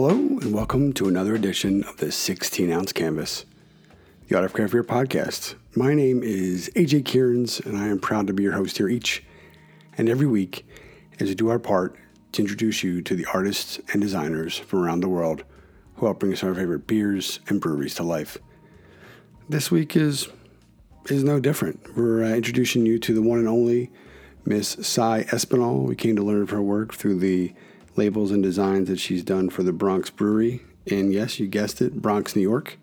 [0.00, 3.44] Hello, and welcome to another edition of the 16 ounce canvas,
[4.28, 5.56] the Craft Beer podcast.
[5.74, 9.24] My name is AJ Kierans, and I am proud to be your host here each
[9.96, 10.64] and every week
[11.18, 11.96] as we do our part
[12.30, 15.42] to introduce you to the artists and designers from around the world
[15.96, 18.38] who help bring us our favorite beers and breweries to life.
[19.48, 20.28] This week is
[21.06, 21.96] is no different.
[21.96, 23.90] We're uh, introducing you to the one and only
[24.44, 25.82] Miss Cy Espinal.
[25.82, 27.52] We came to learn of her work through the
[27.98, 30.62] labels and designs that she's done for the Bronx Brewery.
[30.90, 32.78] And yes, you guessed it, Bronx, New York.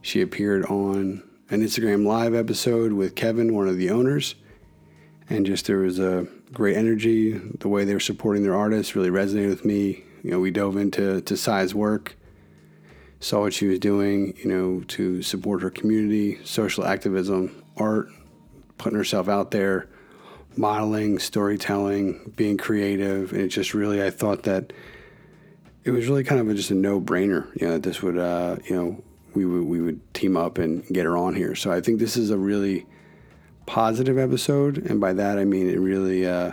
[0.00, 4.34] She appeared on an Instagram Live episode with Kevin, one of the owners.
[5.30, 7.32] And just there was a great energy.
[7.32, 10.02] The way they were supporting their artists really resonated with me.
[10.24, 12.16] You know, we dove into to Cy's work,
[13.20, 18.08] saw what she was doing, you know, to support her community, social activism, art,
[18.78, 19.88] putting herself out there
[20.56, 24.72] modeling, storytelling, being creative, and it just really I thought that
[25.84, 27.48] it was really kind of a, just a no brainer.
[27.60, 29.02] You know, that this would uh, you know
[29.34, 31.54] we would we would team up and get her on here.
[31.54, 32.86] So I think this is a really
[33.66, 36.52] positive episode, and by that I mean it really uh,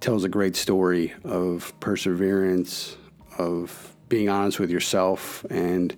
[0.00, 2.96] tells a great story of perseverance,
[3.38, 5.96] of being honest with yourself, and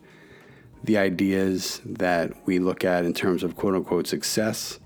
[0.85, 4.79] the ideas that we look at in terms of quote unquote success.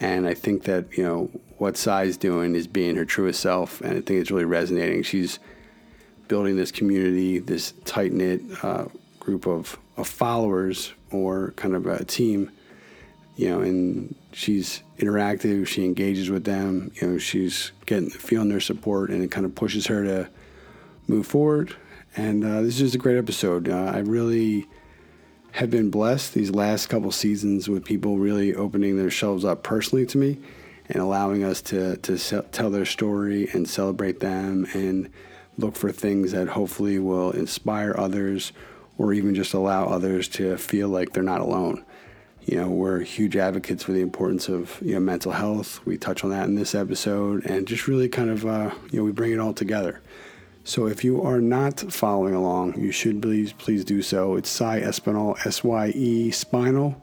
[0.00, 3.90] And I think that you know what Cy's doing is being her truest self, and
[3.90, 5.02] I think it's really resonating.
[5.02, 5.38] She's
[6.28, 8.86] building this community, this tight knit uh,
[9.18, 12.50] group of, of followers or kind of a team,
[13.36, 18.60] you know, and she's interactive, she engages with them, you know, she's getting feeling their
[18.60, 20.28] support, and it kind of pushes her to
[21.08, 21.74] move forward.
[22.16, 23.68] And uh, this is a great episode.
[23.68, 24.66] Uh, I really
[25.52, 30.06] have been blessed these last couple seasons with people really opening their shelves up personally
[30.06, 30.38] to me
[30.88, 35.10] and allowing us to, to tell their story and celebrate them and
[35.58, 38.52] look for things that hopefully will inspire others
[38.96, 41.84] or even just allow others to feel like they're not alone.
[42.44, 45.84] You know, we're huge advocates for the importance of you know mental health.
[45.84, 49.04] We touch on that in this episode, and just really kind of uh, you know
[49.04, 50.00] we bring it all together.
[50.64, 54.36] So if you are not following along, you should please please do so.
[54.36, 57.00] It's Cy Espinal, S Y E Spinal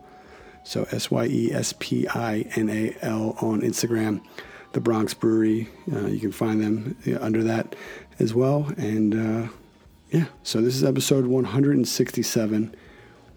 [0.65, 4.21] so S Y E S P I N A L on Instagram,
[4.73, 5.69] the Bronx Brewery.
[5.93, 7.75] Uh, you can find them under that
[8.19, 8.73] as well.
[8.75, 9.13] And
[9.45, 9.47] uh,
[10.09, 12.75] yeah, so this is episode 167.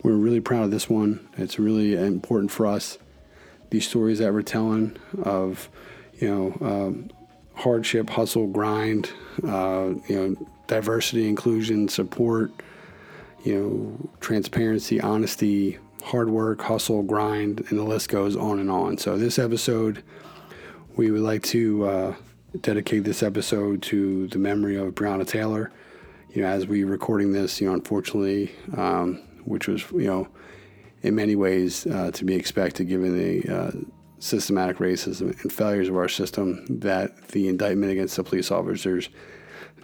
[0.03, 1.28] We're really proud of this one.
[1.37, 2.99] It's really important for us.
[3.71, 5.69] These stories that we're telling of,
[6.19, 7.11] you know, um,
[7.55, 9.11] hardship, hustle, grind,
[9.44, 12.53] uh, you know, diversity, inclusion, support,
[13.44, 18.99] you know, transparency, honesty, hard work, hustle, grind, and the list goes on and on.
[18.99, 20.03] So, this episode,
[20.97, 22.15] we would like to uh,
[22.61, 25.71] dedicate this episode to the memory of Breonna Taylor.
[26.31, 30.29] You know, as we recording this, you know, unfortunately, um, which was, you know,
[31.03, 33.71] in many ways uh, to be expected given the uh,
[34.19, 39.09] systematic racism and failures of our system, that the indictment against the police officers,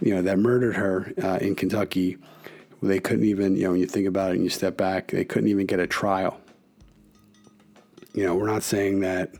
[0.01, 2.17] you know, that murdered her uh, in Kentucky
[2.87, 5.25] they couldn't even, you know, when you think about it and you step back, they
[5.25, 6.39] couldn't even get a trial.
[8.13, 9.33] You know, we're not saying that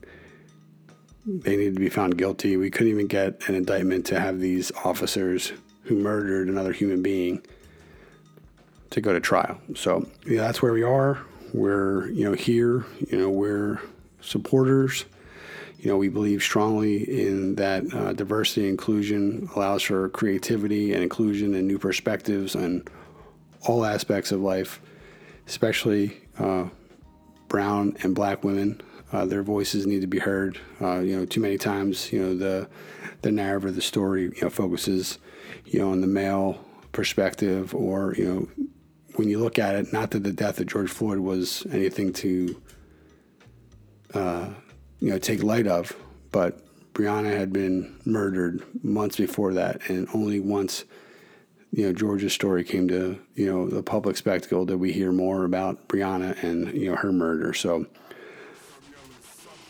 [1.25, 2.57] they need to be found guilty.
[2.57, 7.41] We couldn't even get an indictment to have these officers who murdered another human being
[8.91, 9.59] to go to trial.
[9.75, 11.19] So yeah, that's where we are.
[11.53, 12.85] We're you know here.
[13.09, 13.81] You know we're
[14.22, 15.06] supporters.
[15.79, 21.01] You know we believe strongly in that uh, diversity and inclusion allows for creativity and
[21.01, 22.88] inclusion and new perspectives and
[23.65, 24.81] all aspects of life,
[25.47, 26.65] especially uh,
[27.47, 28.81] brown and black women.
[29.11, 30.59] Uh, their voices need to be heard.
[30.81, 32.67] Uh, you know, too many times, you know, the
[33.21, 35.19] the narrative of the story, you know, focuses,
[35.65, 38.65] you know, on the male perspective, or you know,
[39.15, 42.61] when you look at it, not that the death of George Floyd was anything to,
[44.13, 44.50] uh,
[45.00, 45.95] you know, take light of,
[46.31, 46.61] but
[46.94, 50.85] Breonna had been murdered months before that, and only once
[51.75, 55.44] you know George's story came to you know the public spectacle did we hear more
[55.44, 57.54] about Breonna and you know her murder.
[57.54, 57.86] So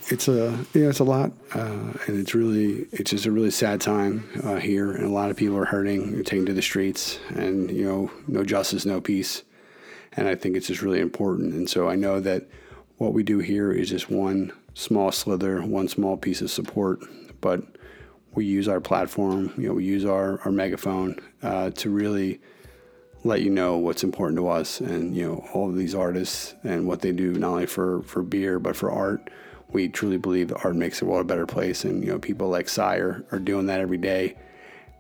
[0.10, 3.50] it's a you know it's a lot, uh, and it's really it's just a really
[3.50, 7.18] sad time uh, here, and a lot of people are hurting, taken to the streets,
[7.30, 9.42] and you know no justice, no peace,
[10.14, 11.56] and I think it's just really important.
[11.56, 12.48] And so I know that
[12.98, 17.00] what we do here is just one small slither, one small piece of support,
[17.42, 17.64] but
[18.36, 22.42] we use our platform, you know, we use our, our megaphone uh, to really
[23.24, 26.86] let you know what's important to us and, you know, all of these artists and
[26.86, 29.30] what they do, not only for, for beer, but for art.
[29.72, 31.84] We truly believe that art makes the world a better place.
[31.86, 34.36] And, you know, people like Cy are doing that every day.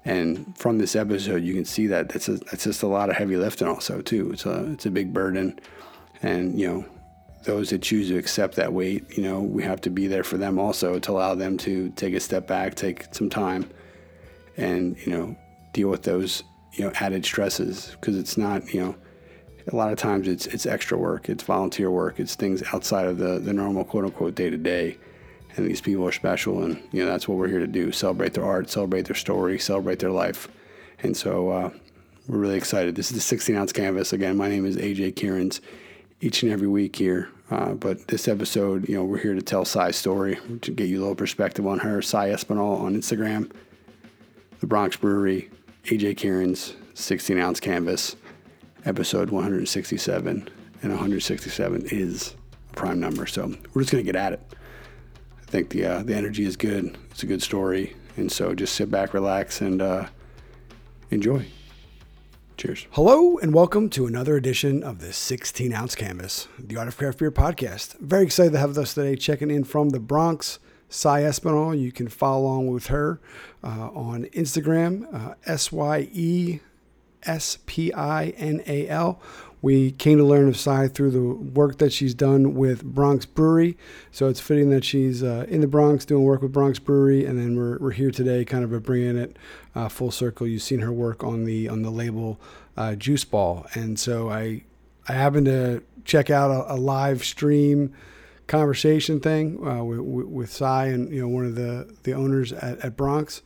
[0.05, 3.15] And from this episode, you can see that that's a, that's just a lot of
[3.15, 3.67] heavy lifting.
[3.67, 5.59] Also, too, it's a it's a big burden,
[6.21, 6.85] and you know,
[7.45, 10.37] those that choose to accept that weight, you know, we have to be there for
[10.37, 13.69] them also to allow them to take a step back, take some time,
[14.57, 15.35] and you know,
[15.73, 16.43] deal with those
[16.73, 18.95] you know added stresses because it's not you know
[19.71, 23.17] a lot of times it's it's extra work, it's volunteer work, it's things outside of
[23.17, 24.97] the the normal quote unquote day to day.
[25.57, 28.33] And these people are special, and you know that's what we're here to do: celebrate
[28.33, 30.49] their art, celebrate their story, celebrate their life.
[31.01, 31.69] And so uh,
[32.27, 32.95] we're really excited.
[32.95, 34.11] This is the 16 ounce canvas.
[34.11, 35.61] Again, my name is AJ Kierans.
[36.19, 39.65] Each and every week here, uh, but this episode, you know, we're here to tell
[39.65, 42.01] Cy's story, to get you a little perspective on her.
[42.01, 43.51] Cy Espinal on Instagram,
[44.59, 45.49] the Bronx Brewery,
[45.85, 48.15] AJ Kierans, 16 ounce canvas
[48.85, 50.49] episode 167,
[50.81, 52.35] and 167 is
[52.69, 53.25] a prime number.
[53.25, 54.41] So we're just going to get at it.
[55.41, 56.97] I think the uh, the energy is good.
[57.11, 60.07] It's a good story, and so just sit back, relax, and uh,
[61.11, 61.45] enjoy.
[62.57, 62.87] Cheers.
[62.91, 67.19] Hello, and welcome to another edition of the 16 ounce canvas, the Art of Craft
[67.19, 67.99] Beer podcast.
[67.99, 70.59] Very excited to have with us today, checking in from the Bronx.
[70.87, 71.77] Cy Espinal.
[71.77, 73.19] You can follow along with her
[73.63, 76.59] uh, on Instagram, uh, S Y E
[77.23, 79.19] S P I N A L.
[79.65, 83.75] We came to learn of Cy through the work that she's done with Bronx Brewery.
[84.11, 87.39] So it's fitting that she's uh, in the Bronx doing work with Bronx Brewery, and
[87.39, 89.37] then we're, we're here today, kind of bringing it
[89.73, 90.45] uh, full circle.
[90.45, 92.39] You've seen her work on the on the label
[92.77, 94.61] uh, Juice Ball, and so I
[95.09, 97.91] I happened to check out a, a live stream
[98.45, 102.77] conversation thing uh, with, with Cy and you know one of the the owners at,
[102.81, 103.41] at Bronx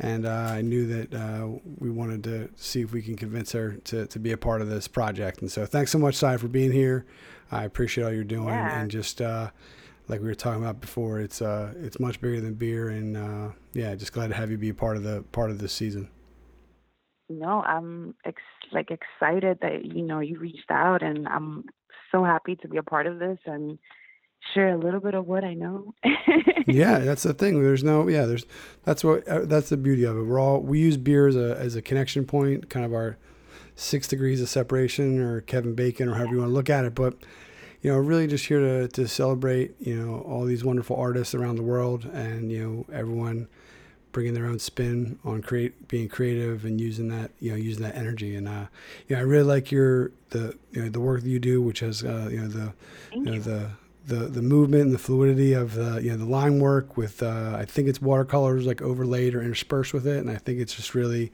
[0.00, 1.48] and uh, I knew that uh,
[1.78, 4.68] we wanted to see if we can convince her to, to be a part of
[4.68, 5.42] this project.
[5.42, 7.04] And so, thanks so much, Cy, for being here.
[7.52, 8.80] I appreciate all you're doing, yeah.
[8.80, 9.50] and just uh,
[10.08, 13.48] like we were talking about before, it's uh, it's much bigger than beer, and uh,
[13.74, 16.08] yeah, just glad to have you be a part of the part of this season.
[17.28, 18.42] No, I'm ex-
[18.72, 21.64] like excited that you know you reached out, and I'm
[22.10, 23.78] so happy to be a part of this and
[24.54, 25.94] share a little bit of what I know.
[26.66, 27.62] yeah, that's the thing.
[27.62, 28.46] There's no, yeah, there's,
[28.84, 30.22] that's what, uh, that's the beauty of it.
[30.22, 33.16] We're all, we use beer as a, as a connection point, kind of our
[33.74, 36.94] six degrees of separation or Kevin Bacon or however you want to look at it.
[36.94, 37.14] But,
[37.82, 41.56] you know, really just here to, to celebrate, you know, all these wonderful artists around
[41.56, 43.48] the world and, you know, everyone
[44.12, 47.94] bringing their own spin on create, being creative and using that, you know, using that
[47.94, 48.34] energy.
[48.34, 48.66] And, uh,
[49.06, 51.80] you know, I really like your, the, you know, the work that you do, which
[51.80, 52.72] has, uh, you know, the,
[53.12, 53.70] you know, the,
[54.10, 57.56] the the movement and the fluidity of the you know the line work with uh,
[57.58, 60.94] I think it's watercolors like overlaid or interspersed with it, and I think it's just
[60.94, 61.32] really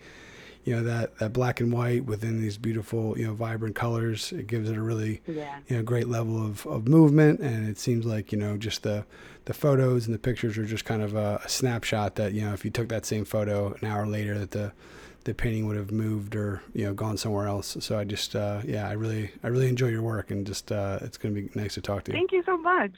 [0.64, 4.32] you know that that black and white within these beautiful you know vibrant colors.
[4.32, 5.58] It gives it a really yeah.
[5.69, 9.05] you know great level of, of movement, and it seems like you know just the
[9.46, 12.52] the photos and the pictures are just kind of a, a snapshot that you know
[12.52, 14.72] if you took that same photo an hour later that the
[15.26, 17.76] the painting would have moved or you know gone somewhere else.
[17.81, 20.99] So I just uh, yeah, I really I really enjoy your work and just uh,
[21.02, 22.19] it's gonna be nice to talk to you.
[22.19, 22.93] Thank you so much.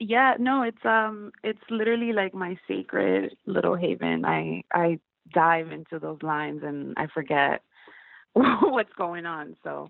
[0.00, 4.24] Yeah, no, it's um it's literally like my sacred little haven.
[4.24, 4.98] I I
[5.32, 7.62] dive into those lines and I forget
[8.32, 9.56] what's going on.
[9.62, 9.88] So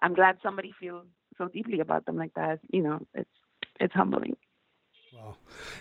[0.00, 1.04] I'm glad somebody feels
[1.36, 2.60] so deeply about them like that.
[2.72, 3.30] You know, it's
[3.78, 4.36] it's humbling.
[5.20, 5.36] Well,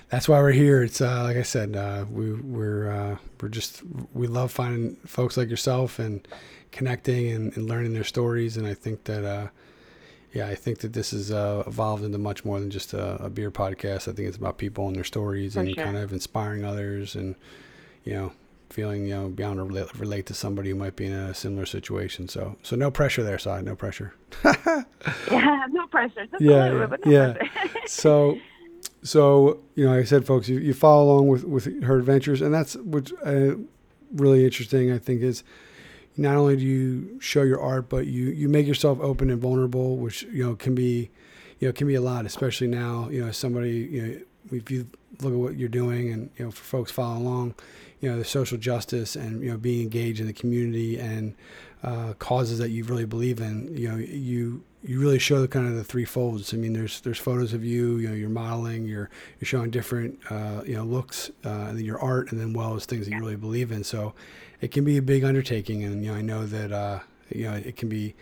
[0.10, 0.84] that's why we're here.
[0.84, 3.82] It's uh, like I said, uh, we we're uh, we're just
[4.14, 6.28] we love finding folks like yourself and
[6.72, 8.58] connecting and, and learning their stories.
[8.58, 9.48] And I think that uh,
[10.34, 13.30] yeah, I think that this has uh, evolved into much more than just a, a,
[13.30, 14.08] beer podcast.
[14.08, 15.84] I think it's about people and their stories For and sure.
[15.84, 17.36] kind of inspiring others and
[18.04, 18.32] you know
[18.70, 21.66] feeling you know able to relate, relate, to somebody who might be in a similar
[21.66, 22.28] situation.
[22.28, 24.14] So so no pressure there, Cy, no pressure.
[24.44, 26.26] yeah, no pressure.
[26.28, 27.34] Just yeah, yeah, no yeah.
[27.88, 28.38] so
[29.04, 32.42] so you know, like I said, folks, you, you follow along with with her adventures,
[32.42, 33.56] and that's what's uh,
[34.14, 34.92] really interesting.
[34.92, 35.44] I think is
[36.18, 39.98] not only do you show your art, but you you make yourself open and vulnerable,
[39.98, 41.10] which you know can be
[41.60, 43.10] you know can be a lot, especially now.
[43.10, 44.88] You know, somebody you know if you
[45.22, 47.56] look at what you're doing, and you know for folks following along,
[48.00, 51.36] you know the social justice and you know being engaged in the community and
[51.84, 53.76] uh, causes that you really believe in.
[53.76, 56.54] You know, you you really show the kind of the three folds.
[56.54, 57.98] I mean, there's there's photos of you.
[57.98, 58.86] You know, you're modeling.
[58.86, 62.76] You're you're showing different uh, you know looks uh, and your art, and then well
[62.76, 63.84] as things that you really believe in.
[63.84, 64.14] So
[64.62, 67.00] it can be a big undertaking, and you know I know that uh,
[67.30, 68.16] you know it can be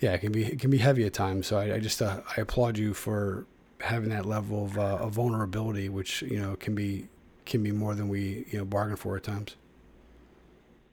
[0.00, 1.46] yeah it can be it can be heavy at times.
[1.46, 3.46] So I, I just uh, I applaud you for
[3.80, 7.08] having that level of, uh, of vulnerability, which you know can be
[7.46, 9.56] can be more than we you know bargain for at times.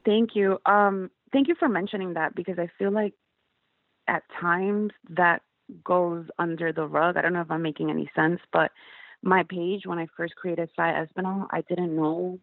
[0.06, 0.60] Thank you.
[0.66, 3.14] Um, thank you for mentioning that because I feel like
[4.08, 5.42] at times that
[5.84, 7.18] goes under the rug.
[7.18, 8.72] I don't know if I'm making any sense, but
[9.22, 12.40] my page when I first created Cy Espinal, I didn't know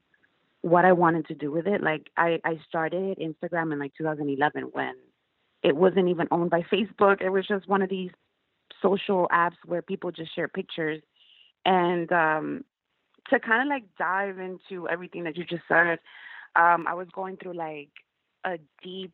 [0.61, 1.83] what I wanted to do with it.
[1.83, 4.95] Like I, I started Instagram in like 2011 when
[5.63, 7.23] it wasn't even owned by Facebook.
[7.23, 8.11] It was just one of these
[8.85, 11.01] social apps where people just share pictures.
[11.65, 12.65] And um,
[13.31, 15.99] to kind of like dive into everything that you just said,
[16.57, 17.89] um, I was going through like
[18.45, 19.13] a deep,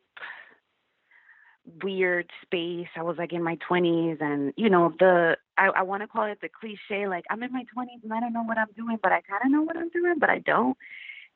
[1.83, 2.87] weird space.
[2.95, 6.25] I was like in my 20s, and you know, the I, I want to call
[6.25, 8.97] it the cliche, like I'm in my 20s and I don't know what I'm doing,
[9.01, 10.77] but I kind of know what I'm doing, but I don't.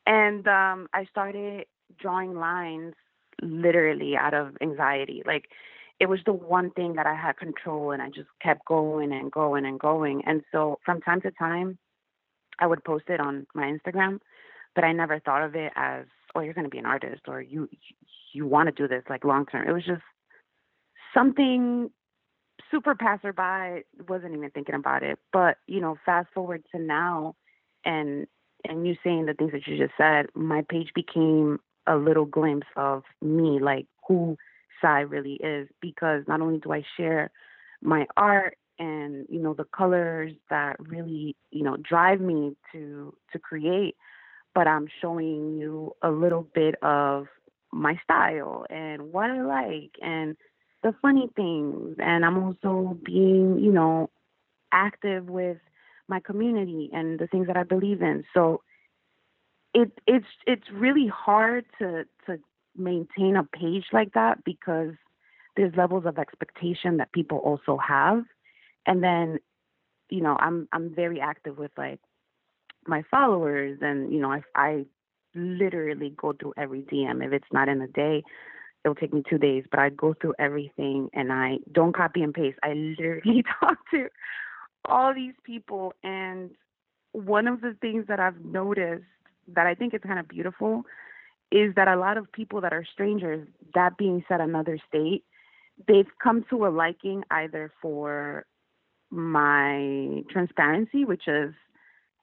[0.05, 1.65] And um, I started
[1.99, 2.93] drawing lines
[3.41, 5.23] literally out of anxiety.
[5.25, 5.45] Like
[5.99, 9.31] it was the one thing that I had control, and I just kept going and
[9.31, 10.23] going and going.
[10.25, 11.77] And so from time to time,
[12.59, 14.19] I would post it on my Instagram,
[14.75, 17.41] but I never thought of it as, oh, you're going to be an artist or
[17.41, 17.69] you
[18.33, 19.67] you want to do this like long term.
[19.67, 20.01] It was just
[21.13, 21.89] something
[22.69, 23.83] super passerby.
[24.07, 25.17] Wasn't even thinking about it.
[25.31, 27.35] But you know, fast forward to now,
[27.85, 28.27] and
[28.67, 32.67] and you saying the things that you just said, my page became a little glimpse
[32.75, 34.37] of me, like who
[34.81, 37.31] Cy really is, because not only do I share
[37.81, 43.39] my art and you know the colors that really you know drive me to to
[43.39, 43.95] create
[44.53, 47.27] but i'm showing you a little bit of
[47.71, 50.35] my style and what i like and
[50.85, 51.97] the funny things.
[51.99, 54.09] And i'm also being you know
[54.71, 55.57] active with
[56.07, 58.23] my community and the things that i believe in.
[58.33, 58.61] So
[59.73, 62.37] it it's it's really hard to to
[62.77, 64.93] maintain a page like that because
[65.55, 68.23] there's levels of expectation that people also have.
[68.85, 69.39] And then
[70.09, 71.99] you know i'm i'm very active with like
[72.87, 74.85] my followers and you know i i
[75.33, 78.23] literally go through every dm if it's not in a day
[78.83, 82.33] it'll take me two days but i go through everything and i don't copy and
[82.33, 82.57] paste.
[82.63, 84.07] I literally talk to
[84.87, 85.93] all these people.
[86.03, 86.51] And
[87.11, 89.03] one of the things that i've noticed
[89.47, 90.83] that i think is kind of beautiful
[91.51, 95.23] is that a lot of people that are strangers that being said another state
[95.87, 98.45] they've come to a liking either for
[99.09, 101.53] my transparency, which is,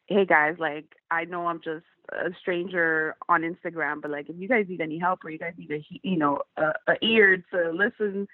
[0.07, 4.49] hey guys, like I know I'm just a stranger on Instagram, but like if you
[4.49, 7.71] guys need any help or you guys need a you know a, a ear to
[7.73, 8.27] listen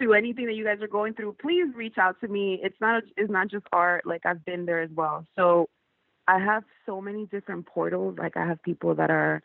[0.00, 2.60] to anything that you guys are going through, please reach out to me.
[2.62, 4.06] It's not it's not just art.
[4.06, 5.26] Like I've been there as well.
[5.36, 5.68] So
[6.26, 8.18] I have so many different portals.
[8.18, 9.42] Like I have people that are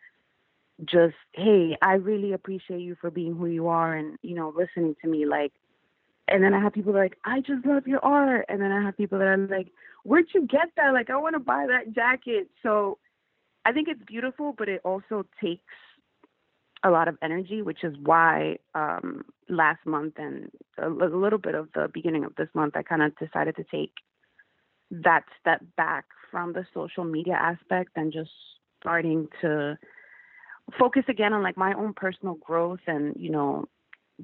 [0.86, 4.96] just, hey, I really appreciate you for being who you are and you know listening
[5.02, 5.26] to me.
[5.26, 5.54] Like
[6.28, 8.46] and then I have people like, I just love your art.
[8.48, 9.72] And then I have people that are like,
[10.04, 10.94] where'd you get that?
[10.94, 12.50] Like, I want to buy that jacket.
[12.62, 12.98] So
[13.66, 15.64] I think it's beautiful, but it also takes
[16.84, 21.56] a lot of energy, which is why um, last month and a, a little bit
[21.56, 23.94] of the beginning of this month, I kind of decided to take
[24.92, 28.32] that step back from the social media aspect and just
[28.80, 29.78] starting to
[30.80, 33.66] focus again on like my own personal growth and you know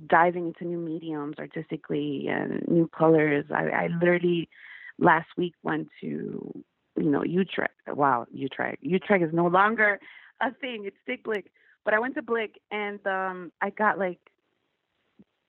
[0.08, 3.46] diving into new mediums artistically and new colors.
[3.53, 4.50] I, I literally
[4.98, 6.63] last week went to,
[6.96, 7.74] you know, Utrecht.
[7.88, 8.84] Wow, Utrecht.
[8.84, 10.00] Utrecht is no longer
[10.41, 10.84] a thing.
[10.86, 11.51] It's Dick Blick.
[11.86, 14.19] But I went to Blick and um I got like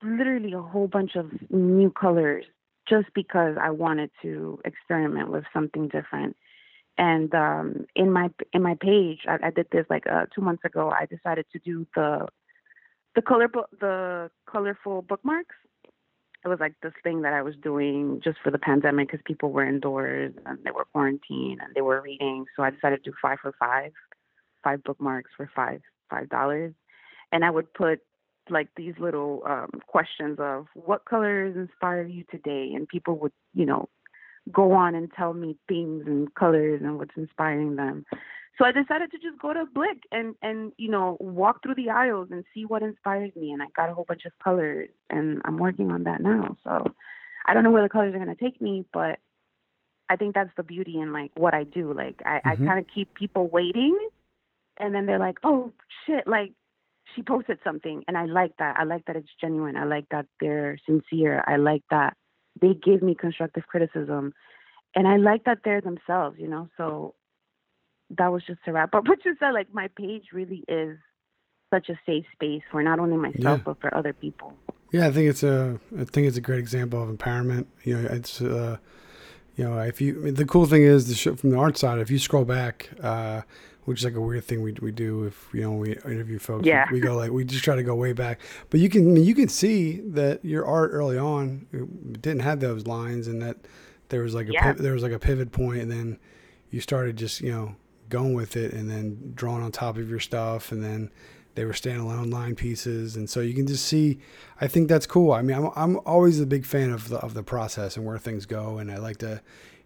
[0.02, 2.44] literally a whole bunch of new colors
[2.88, 6.36] just because I wanted to experiment with something different.
[7.00, 10.64] And um, in my in my page, I, I did this like uh, two months
[10.64, 10.90] ago.
[10.90, 12.28] I decided to do the
[13.14, 13.48] the color
[13.80, 15.56] the colorful bookmarks
[16.44, 19.52] it was like this thing that I was doing just for the pandemic because people
[19.52, 22.46] were indoors and they were quarantined and they were reading.
[22.56, 23.92] So I decided to do five for five,
[24.64, 26.72] five bookmarks for five five dollars,
[27.30, 28.00] and I would put
[28.48, 33.66] like these little um, questions of what colors inspire you today, and people would you
[33.66, 33.88] know
[34.52, 38.04] go on and tell me themes and colors and what's inspiring them.
[38.58, 41.90] So I decided to just go to Blick and and you know walk through the
[41.90, 43.52] aisles and see what inspires me.
[43.52, 46.56] And I got a whole bunch of colors, and I'm working on that now.
[46.62, 46.84] So
[47.46, 49.18] I don't know where the colors are gonna take me, but
[50.10, 51.94] I think that's the beauty in like what I do.
[51.94, 52.48] Like I, mm-hmm.
[52.48, 53.96] I kind of keep people waiting,
[54.78, 55.72] and then they're like, oh
[56.06, 56.52] shit, like
[57.14, 58.76] she posted something, and I like that.
[58.78, 59.76] I like that it's genuine.
[59.76, 61.42] I like that they're sincere.
[61.46, 62.14] I like that
[62.60, 64.32] they give me constructive criticism,
[64.94, 66.36] and I like that they're themselves.
[66.38, 67.14] You know, so
[68.10, 69.50] that was just to wrap up what you said.
[69.50, 70.98] Like my page really is
[71.72, 73.62] such a safe space for not only myself yeah.
[73.64, 74.52] but for other people.
[74.92, 77.66] Yeah, I think it's a I think it's a great example of empowerment.
[77.84, 78.78] You know, it's uh,
[79.56, 81.98] you know if you the cool thing is the from the art side.
[81.98, 83.42] If you scroll back, uh,
[83.90, 86.64] which is like a weird thing we, we do if you know we interview folks.
[86.64, 86.86] Yeah.
[86.92, 88.38] We, we go like we just try to go way back,
[88.70, 91.66] but you can I mean, you can see that your art early on
[92.20, 93.56] didn't have those lines and that
[94.10, 94.72] there was like a yeah.
[94.74, 96.20] there was like a pivot point and then
[96.70, 97.74] you started just you know
[98.08, 101.10] going with it and then drawing on top of your stuff and then
[101.56, 104.18] they were standalone line pieces and so you can just see
[104.60, 107.34] i think that's cool i mean i'm, I'm always a big fan of the, of
[107.34, 109.40] the process and where things go and i like to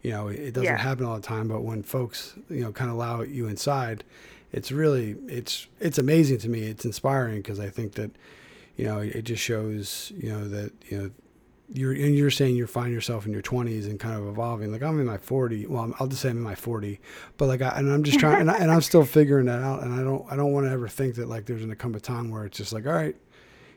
[0.04, 0.76] you know it doesn't yeah.
[0.76, 4.04] happen all the time but when folks you know kind of allow you inside
[4.52, 8.11] it's really it's it's amazing to me it's inspiring because i think that
[8.76, 11.11] you know it just shows you know that you know
[11.73, 14.82] you're and you're saying you find yourself in your 20s and kind of evolving like
[14.82, 17.00] i'm in my 40 well i'll just say i'm in my 40
[17.38, 19.82] but like I, and i'm just trying and, I, and i'm still figuring that out
[19.82, 22.00] and i don't i don't want to ever think that like there's gonna come a
[22.00, 23.16] time where it's just like all right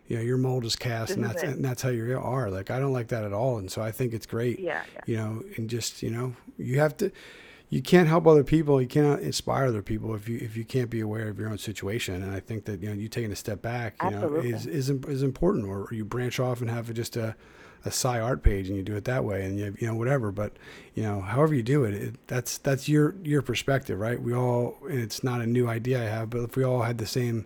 [0.07, 2.71] you know your mold is cast this and that's and that's how you are like
[2.71, 5.01] i don't like that at all and so i think it's great yeah, yeah.
[5.05, 7.11] you know and just you know you have to
[7.69, 10.89] you can't help other people you can't inspire other people if you if you can't
[10.89, 13.35] be aware of your own situation and i think that you know you taking a
[13.35, 14.51] step back you Absolutely.
[14.51, 17.35] know is, is is important or, or you branch off and have just a
[17.85, 20.31] a Cy art page and you do it that way and you, you know whatever
[20.31, 20.53] but
[20.93, 24.77] you know however you do it, it, that's that's your your perspective right we all
[24.89, 27.45] and it's not a new idea i have but if we all had the same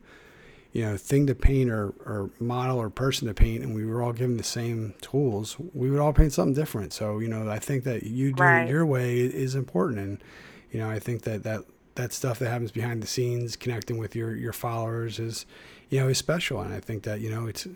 [0.74, 4.02] you know thing to paint or, or model or person to paint and we were
[4.02, 7.60] all given the same tools we would all paint something different so you know i
[7.60, 8.64] think that you doing right.
[8.64, 10.24] it your way is important and
[10.72, 11.62] you know i think that that
[11.96, 15.46] that stuff that happens behind the scenes connecting with your your followers is
[15.90, 17.68] you know is special and i think that you know it's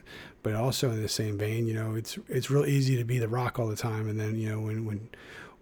[0.45, 3.27] but also in the same vein, you know, it's it's real easy to be the
[3.27, 5.09] rock all the time, and then you know when when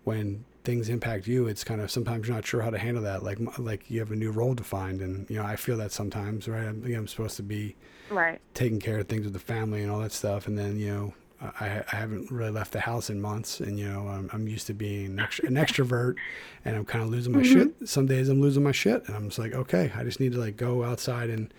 [0.04, 3.24] when things impact you, it's kind of sometimes you're not sure how to handle that.
[3.24, 6.48] Like like you have a new role defined, and you know I feel that sometimes,
[6.48, 6.66] right?
[6.66, 7.76] I'm, you know, I'm supposed to be
[8.10, 10.94] right taking care of things with the family and all that stuff, and then you
[10.94, 11.14] know
[11.60, 14.68] I, I haven't really left the house in months, and you know I'm, I'm used
[14.68, 16.16] to being an, extra, an extrovert,
[16.64, 17.54] and I'm kind of losing my mm-hmm.
[17.80, 17.90] shit.
[17.90, 20.40] Some days I'm losing my shit, and I'm just like, okay, I just need to
[20.40, 21.54] like go outside and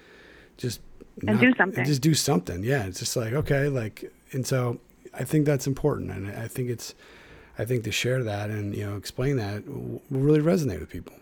[0.56, 0.80] just
[1.26, 1.84] and do something.
[1.84, 2.64] Just do something.
[2.64, 4.78] Yeah, it's just like okay, like, and so
[5.12, 6.94] I think that's important, and I think it's,
[7.58, 11.14] I think to share that and you know explain that will really resonate with people.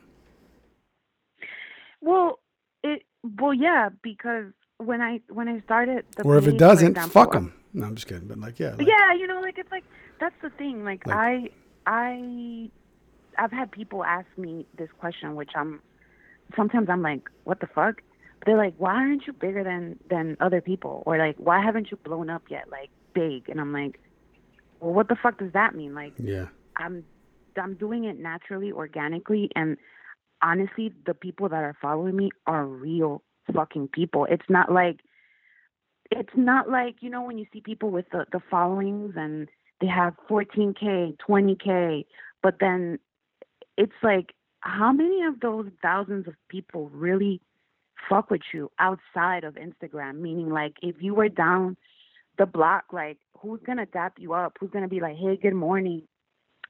[2.00, 2.40] Well,
[2.82, 3.02] it
[3.38, 7.32] well yeah because when I when I started the or if it doesn't, example, fuck
[7.32, 7.54] them.
[7.74, 9.84] No, I'm just kidding, but like yeah, like, yeah, you know, like it's like
[10.20, 10.84] that's the thing.
[10.84, 11.50] Like, like I
[11.86, 12.70] I
[13.38, 15.80] I've had people ask me this question, which I'm
[16.56, 18.02] sometimes I'm like, what the fuck?
[18.44, 21.02] they're like, why aren't you bigger than than other people?
[21.06, 23.48] Or like, why haven't you blown up yet, like big?
[23.48, 24.00] And I'm like,
[24.82, 25.94] well, what the fuck does that mean?
[25.94, 27.04] Like, yeah, I'm
[27.56, 29.76] I'm doing it naturally, organically, and
[30.42, 33.22] honestly, the people that are following me are real
[33.54, 34.26] fucking people.
[34.28, 35.00] It's not like
[36.10, 39.48] it's not like you know when you see people with the the followings and
[39.80, 42.04] they have 14k, 20k,
[42.42, 42.98] but then
[43.76, 47.40] it's like how many of those thousands of people really
[48.08, 50.20] fuck with you outside of Instagram.
[50.20, 51.76] Meaning, like, if you were down
[52.38, 54.56] the block, like, who's gonna dap you up?
[54.60, 56.02] Who's gonna be like, hey, good morning?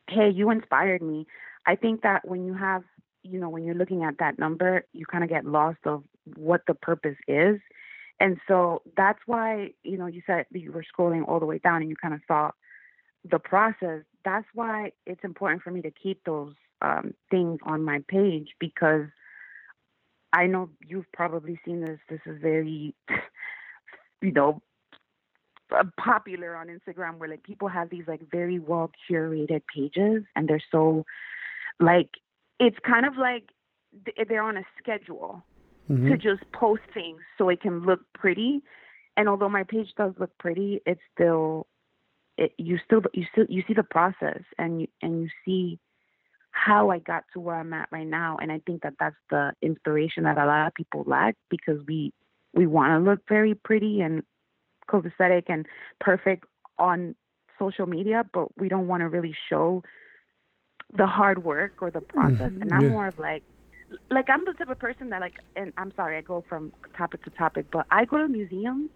[0.08, 1.26] Hey, you inspired me.
[1.66, 2.82] I think that when you have,
[3.22, 6.02] you know, when you're looking at that number, you kind of get lost of
[6.36, 7.60] what the purpose is.
[8.20, 11.82] And so that's why, you know, you said you were scrolling all the way down
[11.82, 12.50] and you kind of saw
[13.28, 14.02] the process.
[14.24, 19.06] That's why it's important for me to keep those um, things on my page because
[20.32, 21.98] I know you've probably seen this.
[22.08, 22.94] This is very,
[24.22, 24.62] you know,
[25.98, 30.62] popular on Instagram where like people have these like very well curated pages and they're
[30.70, 31.04] so
[31.80, 32.10] like
[32.58, 33.50] it's kind of like
[34.28, 35.42] they're on a schedule
[35.90, 36.08] mm-hmm.
[36.08, 38.62] to just post things so it can look pretty.
[39.16, 41.66] And although my page does look pretty, it's still
[42.38, 45.78] it, you still you still you see the process and you and you see
[46.52, 48.38] how I got to where I'm at right now.
[48.40, 52.12] And I think that that's the inspiration that a lot of people lack because we
[52.54, 54.22] we want to look very pretty and
[54.92, 55.66] copacetic and
[56.00, 56.44] perfect
[56.78, 57.14] on
[57.58, 59.82] social media, but we don't want to really show
[60.96, 62.50] the hard work or the process.
[62.50, 62.62] Mm-hmm.
[62.62, 62.88] And I'm yeah.
[62.88, 63.42] more of like,
[64.10, 67.24] like I'm the type of person that like, and I'm sorry, I go from topic
[67.24, 68.90] to topic, but I go to museums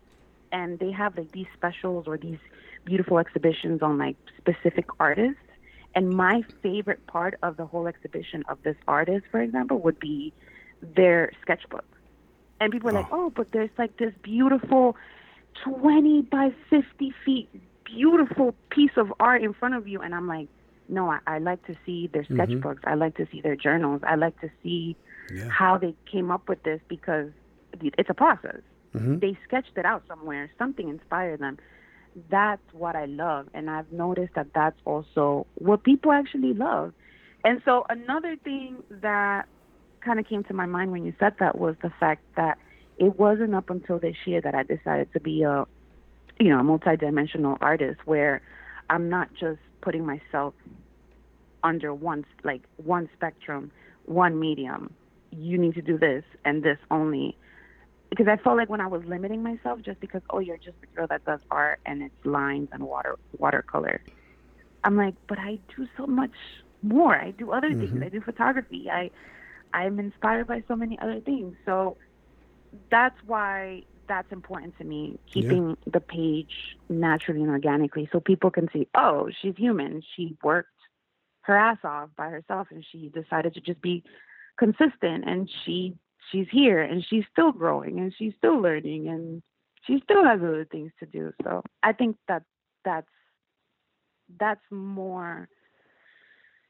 [0.53, 2.39] and they have like these specials or these
[2.85, 5.41] beautiful exhibitions on like specific artists
[5.95, 10.33] and my favorite part of the whole exhibition of this artist, for example, would be
[10.83, 11.87] their sketchbook.
[12.61, 13.01] And people are oh.
[13.01, 14.97] like, oh, but there's like this beautiful
[15.65, 17.49] 20 by 50 feet,
[17.85, 20.01] beautiful piece of art in front of you.
[20.01, 20.49] And I'm like,
[20.89, 22.41] no, I, I like to see their mm-hmm.
[22.41, 22.81] sketchbooks.
[22.81, 22.89] Mm-hmm.
[22.89, 24.03] I like to see their journals.
[24.07, 24.97] I like to see
[25.35, 25.49] yeah.
[25.49, 27.31] how they came up with this because
[27.81, 28.61] it's a process.
[28.95, 29.19] Mm-hmm.
[29.19, 30.51] They sketched it out somewhere.
[30.59, 31.59] Something inspired them
[32.31, 33.49] that's what I love.
[33.55, 36.93] And I've noticed that that's also what people actually love.
[37.45, 39.47] And so another thing that
[40.01, 42.59] kind of came to my mind when you said that was the fact that
[42.99, 45.67] it wasn't up until this year that I decided to be a,
[46.41, 48.43] you know, a multidimensional artist where
[48.89, 50.55] I'm not just putting myself
[51.63, 53.71] under one, like one spectrum,
[54.05, 54.93] one medium.
[55.31, 57.37] you need to do this and this only
[58.11, 60.87] because I felt like when I was limiting myself just because oh you're just a
[60.97, 64.01] girl that does art and it's lines and water watercolor.
[64.85, 66.31] I'm like, but I do so much
[66.83, 67.17] more.
[67.17, 67.81] I do other mm-hmm.
[67.81, 68.03] things.
[68.03, 68.89] I do photography.
[68.91, 69.11] I
[69.75, 71.57] I'm inspired by so many other things.
[71.65, 71.97] So
[72.91, 75.93] that's why that's important to me, keeping yeah.
[75.93, 80.03] the page naturally and organically so people can see, oh, she's human.
[80.15, 80.71] She worked
[81.43, 84.03] her ass off by herself and she decided to just be
[84.59, 85.95] consistent and she
[86.31, 89.43] she's here and she's still growing and she's still learning and
[89.87, 91.33] she still has other things to do.
[91.45, 92.43] So I think that
[92.85, 93.07] that's
[94.39, 95.49] that's more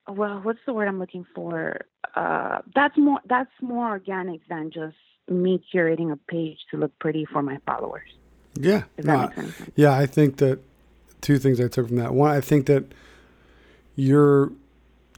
[0.09, 1.81] well, what's the word I'm looking for?
[2.15, 4.97] Uh, that's more that's more organic than just
[5.29, 8.09] me curating a page to look pretty for my followers.
[8.55, 9.31] Yeah, no,
[9.75, 9.97] yeah.
[9.97, 10.61] I think that
[11.21, 12.15] two things I took from that.
[12.15, 12.85] One, I think that
[13.97, 14.53] you're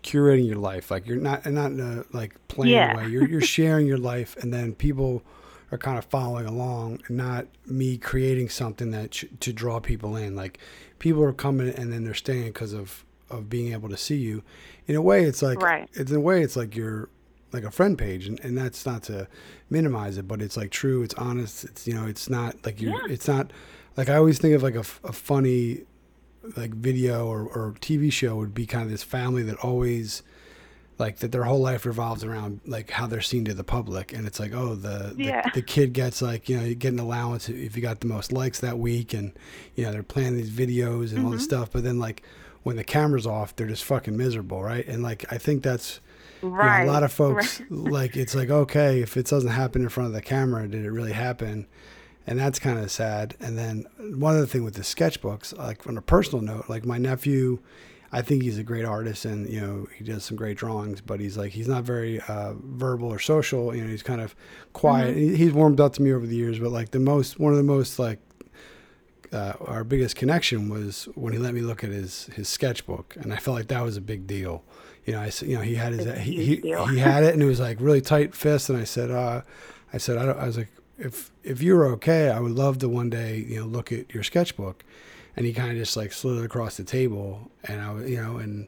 [0.03, 0.91] curating your life.
[0.91, 2.97] Like you're not not in a like plain yeah.
[2.97, 3.09] way.
[3.09, 5.23] You're you're sharing your life, and then people
[5.71, 10.17] are kind of following along, and not me creating something that sh- to draw people
[10.17, 10.35] in.
[10.35, 10.59] Like
[10.99, 14.43] people are coming and then they're staying because of of being able to see you.
[14.87, 15.89] In a way, it's like right.
[15.93, 17.09] it's in a way it's like you're
[17.53, 19.29] like a friend page, and, and that's not to
[19.71, 21.03] minimize it, but it's like true.
[21.03, 21.65] It's honest.
[21.65, 22.93] It's you know, it's not like you're.
[22.93, 23.13] Yeah.
[23.13, 23.53] It's not
[23.97, 25.83] like I always think of like a, a funny
[26.57, 30.23] like video or, or TV show would be kind of this family that always
[30.99, 34.27] like that their whole life revolves around like how they're seen to the public and
[34.27, 35.43] it's like oh the yeah.
[35.43, 38.07] the, the, kid gets like you know you get an allowance if you got the
[38.07, 39.33] most likes that week and
[39.77, 41.27] you know they're planning these videos and mm-hmm.
[41.27, 41.57] all this mm-hmm.
[41.57, 42.23] stuff but then like
[42.69, 46.01] when the camera's off they're just fucking miserable right and like i think that's
[46.43, 46.81] right.
[46.81, 47.71] You know, a lot of folks right.
[47.71, 50.91] like it's like okay if it doesn't happen in front of the camera did it
[50.91, 51.67] really happen
[52.29, 53.37] and that's kind of sad.
[53.41, 56.99] And then one other thing with the sketchbooks, like on a personal note, like my
[56.99, 57.59] nephew,
[58.13, 61.01] I think he's a great artist, and you know he does some great drawings.
[61.01, 63.75] But he's like he's not very uh, verbal or social.
[63.75, 64.37] You know, he's kind of
[64.75, 65.17] quiet.
[65.17, 65.37] Mm-hmm.
[65.37, 67.65] He's warmed up to me over the years, but like the most one of the
[67.65, 68.19] most like
[69.33, 73.33] uh, our biggest connection was when he let me look at his his sketchbook, and
[73.33, 74.63] I felt like that was a big deal.
[75.05, 77.47] You know, I you know he had his he he, he, had it, and it
[77.47, 79.43] was like really tight fist, and I said, uh,
[79.93, 82.89] I said I, don't, I was like if if you're okay, I would love to
[82.89, 84.85] one day, you know, look at your sketchbook.
[85.37, 88.21] And he kind of just like slid it across the table, and I, was you
[88.21, 88.67] know, and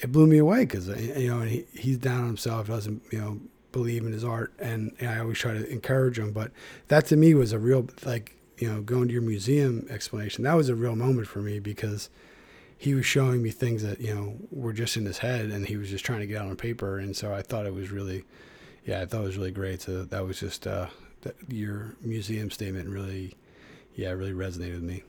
[0.00, 3.20] it blew me away because you know, and he, he's down on himself, doesn't you
[3.20, 6.32] know believe in his art, and, and I always try to encourage him.
[6.32, 6.50] But
[6.88, 10.44] that to me was a real like you know going to your museum explanation.
[10.44, 12.10] That was a real moment for me because
[12.76, 15.76] he was showing me things that you know were just in his head, and he
[15.76, 16.98] was just trying to get out on paper.
[16.98, 18.24] And so I thought it was really,
[18.84, 19.82] yeah, I thought it was really great.
[19.82, 20.86] So that was just uh,
[21.22, 23.36] that your museum statement really,
[23.94, 25.02] yeah, really resonated with me.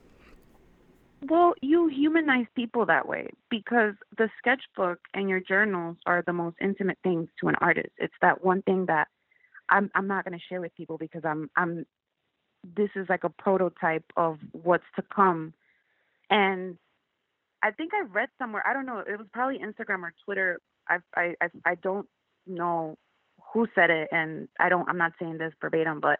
[1.27, 6.55] Well, you humanize people that way because the sketchbook and your journals are the most
[6.61, 7.89] intimate things to an artist.
[7.97, 9.09] It's that one thing that
[9.69, 11.85] I'm I'm not going to share with people because I'm I'm
[12.63, 15.53] this is like a prototype of what's to come.
[16.29, 16.77] And
[17.63, 20.59] I think I read somewhere, I don't know, it was probably Instagram or Twitter.
[20.87, 22.07] I I I, don't
[22.47, 22.97] know
[23.53, 24.89] who said it, and I don't.
[24.89, 26.19] I'm not saying this verbatim, but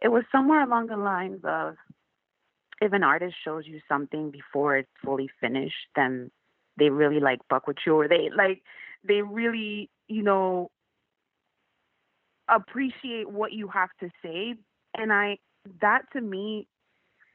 [0.00, 1.76] it was somewhere along the lines of
[2.80, 6.30] if an artist shows you something before it's fully finished, then
[6.78, 8.62] they really like buck with you, or they like
[9.04, 10.70] they really, you know,
[12.48, 14.54] appreciate what you have to say.
[14.94, 15.38] And I
[15.80, 16.66] that to me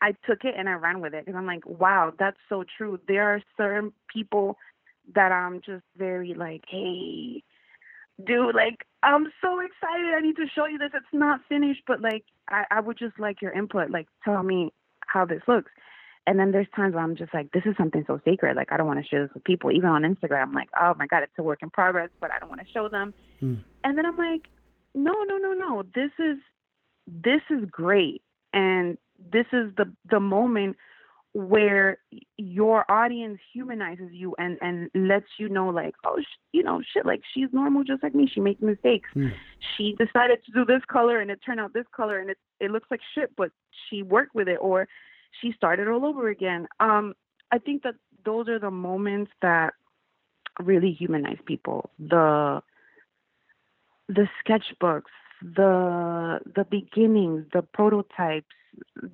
[0.01, 2.99] I took it and I ran with it because I'm like, wow, that's so true.
[3.07, 4.57] There are certain people
[5.13, 7.43] that I'm just very like, hey,
[8.23, 10.13] dude, like I'm so excited.
[10.13, 10.91] I need to show you this.
[10.93, 13.89] It's not finished, but like I, I would just like your input.
[13.89, 14.71] Like tell me
[15.07, 15.71] how this looks.
[16.27, 18.55] And then there's times where I'm just like, this is something so sacred.
[18.55, 19.71] Like I don't want to share this with people.
[19.71, 22.39] Even on Instagram, I'm like, oh my god, it's a work in progress, but I
[22.39, 23.13] don't want to show them.
[23.41, 23.63] Mm.
[23.83, 24.47] And then I'm like,
[24.93, 25.83] no, no, no, no.
[25.93, 26.37] This is
[27.07, 28.23] this is great,
[28.55, 28.97] and
[29.31, 30.75] this is the the moment
[31.33, 31.97] where
[32.37, 37.05] your audience humanizes you and and lets you know like oh sh- you know shit
[37.05, 38.27] like she's normal just like me.
[38.33, 39.09] She makes mistakes.
[39.15, 39.33] Mm.
[39.77, 42.71] she decided to do this color and it turned out this color and it it
[42.71, 43.51] looks like shit but
[43.89, 44.87] she worked with it or
[45.41, 46.67] she started all over again.
[46.79, 47.13] Um
[47.51, 49.73] i think that those are the moments that
[50.59, 51.89] really humanize people.
[51.99, 52.61] The
[54.07, 58.47] the sketchbooks the the beginnings the prototypes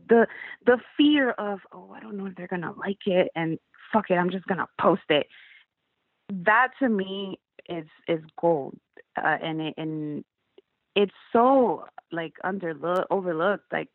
[0.09, 0.27] the
[0.65, 3.59] the fear of oh I don't know if they're gonna like it and
[3.91, 5.27] fuck it I'm just gonna post it.
[6.29, 8.77] That to me is is gold,
[9.17, 10.23] uh, and it, and
[10.95, 13.89] it's so like underlooked overlooked like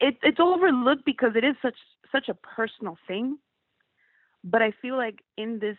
[0.00, 1.76] it, it's overlooked because it is such
[2.12, 3.38] such a personal thing
[4.44, 5.76] but i feel like in this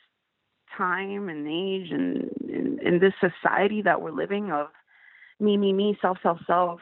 [0.77, 4.67] time and age and in, in this society that we're living of
[5.41, 6.79] me, me, me, self, self, self,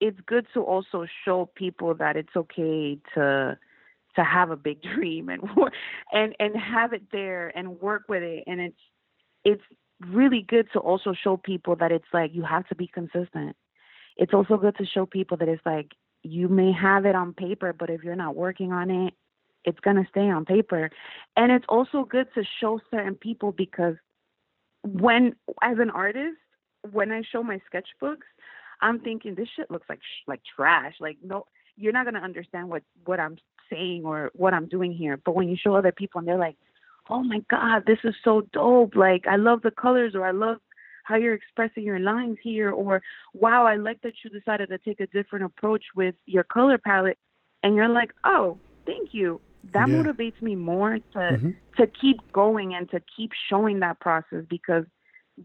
[0.00, 3.58] it's good to also show people that it's okay to
[4.16, 5.42] to have a big dream and
[6.12, 8.80] and and have it there and work with it and it's
[9.44, 9.62] it's
[10.08, 13.56] really good to also show people that it's like you have to be consistent.
[14.16, 17.72] It's also good to show people that it's like you may have it on paper,
[17.72, 19.14] but if you're not working on it,
[19.64, 20.90] it's going to stay on paper.
[21.36, 23.94] And it's also good to show certain people because
[24.82, 26.36] when, as an artist,
[26.92, 28.28] when I show my sketchbooks,
[28.80, 30.94] I'm thinking this shit looks like like trash.
[31.00, 33.36] Like no, you're not gonna understand what what I'm
[33.70, 35.16] saying or what I'm doing here.
[35.16, 36.56] But when you show other people and they're like,
[37.08, 38.94] oh my god, this is so dope.
[38.94, 40.58] Like I love the colors or I love
[41.04, 43.02] how you're expressing your lines here or
[43.34, 47.18] wow, I like that you decided to take a different approach with your color palette.
[47.62, 49.40] And you're like, oh, thank you
[49.72, 49.94] that yeah.
[49.94, 51.50] motivates me more to mm-hmm.
[51.76, 54.84] to keep going and to keep showing that process because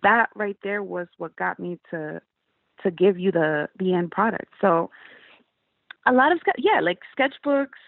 [0.04, 2.21] that right there was what got me to
[2.84, 4.54] to give you the the end product.
[4.62, 4.89] So
[6.06, 7.80] a lot of yeah, like sketchbooks,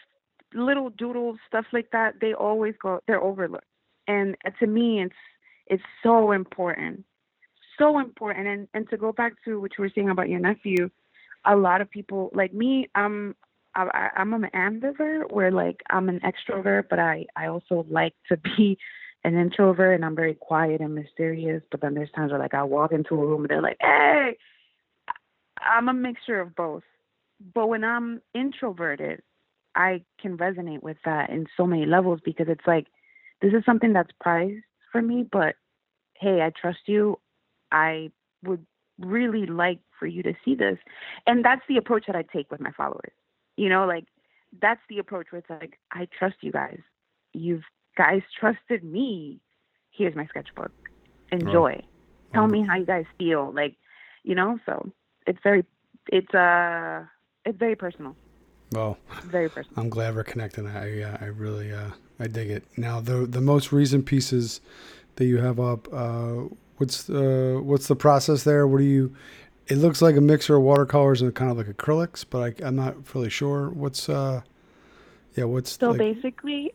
[0.54, 3.66] little doodles, stuff like that, they always go they're overlooked.
[4.08, 5.16] And to me it's
[5.68, 7.06] it's so important.
[7.78, 10.90] So important and and to go back to what you were saying about your nephew,
[11.46, 13.36] a lot of people like me, I'm
[13.74, 18.38] I, I'm an ambivert where like I'm an extrovert, but I I also like to
[18.38, 18.78] be
[19.24, 21.64] an introvert and I'm very quiet and mysterious.
[21.72, 24.38] But then there's times where like I walk into a room and they're like, "Hey,"
[25.60, 26.84] I'm a mixture of both.
[27.54, 29.22] But when I'm introverted,
[29.76, 32.88] I can resonate with that in so many levels because it's like
[33.42, 35.24] this is something that's prized for me.
[35.30, 35.56] But
[36.16, 37.20] hey, I trust you.
[37.72, 38.12] I
[38.44, 38.66] would
[39.00, 40.78] really like for you to see this,
[41.26, 43.14] and that's the approach that I take with my followers
[43.62, 44.06] you know, like
[44.62, 46.80] that's the approach where it's like, I trust you guys.
[47.34, 47.64] You've
[47.97, 49.39] guys trusted me.
[49.91, 50.71] Here's my sketchbook.
[51.32, 51.82] Enjoy.
[51.82, 51.88] Oh.
[52.34, 53.51] Tell me how you guys feel.
[53.54, 53.75] Like,
[54.23, 54.91] you know, so
[55.27, 55.65] it's very
[56.08, 57.04] it's uh
[57.45, 58.15] it's very personal.
[58.71, 59.80] Well, very personal.
[59.82, 60.67] I'm glad we're connecting.
[60.67, 62.63] I uh, I really uh, I dig it.
[62.77, 64.62] Now the the most recent pieces
[65.15, 65.91] that you have up.
[65.93, 66.45] Uh,
[66.77, 68.65] what's the what's the process there?
[68.65, 69.13] What do you
[69.67, 72.75] it looks like a mixture of watercolors and kind of like acrylics, but I, am
[72.75, 74.10] not really sure what's.
[74.10, 74.41] uh
[75.36, 75.99] Yeah, what's so like...
[75.99, 76.73] basically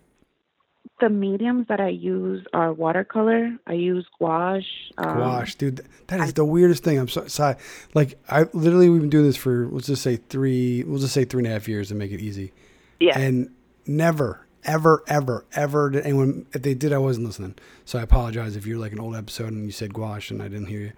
[1.01, 3.57] the mediums that I use are watercolor.
[3.67, 4.67] I use gouache.
[4.99, 6.99] Um, gouache, dude, that is I, the weirdest thing.
[6.99, 7.57] I'm so sorry.
[7.95, 10.85] Like I literally we've been doing this for let's just say three.
[10.85, 12.53] We'll just say three and a half years to make it easy.
[13.01, 13.19] Yeah.
[13.19, 13.51] And
[13.87, 16.47] never, ever, ever, ever did anyone.
[16.53, 17.57] If they did, I wasn't listening.
[17.85, 20.49] So I apologize if you're like an old episode and you said gouache and I
[20.49, 20.93] didn't hear you.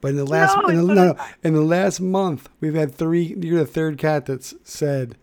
[0.00, 2.94] But in the last no, in, the, no, no, in the last month, we've had
[2.94, 3.34] three.
[3.40, 5.16] You're the third cat that's said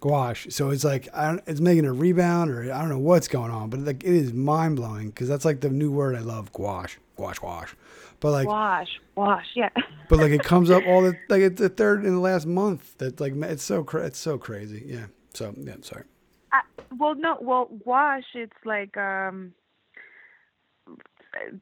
[0.00, 0.50] gouache.
[0.50, 3.50] So it's like I don't, it's making a rebound, or I don't know what's going
[3.50, 3.70] on.
[3.70, 6.98] But like it is mind blowing because that's like the new word I love, gouache,
[7.16, 7.74] gouache, gouache.
[8.20, 9.68] But like wash, wash, yeah.
[10.08, 12.96] but like it comes up all the like it's the third in the last month.
[12.98, 14.84] That like it's so cra- it's so crazy.
[14.86, 15.06] Yeah.
[15.34, 16.04] So yeah, sorry.
[16.52, 16.60] I,
[16.98, 18.24] well, no, well, wash.
[18.34, 19.52] It's like um.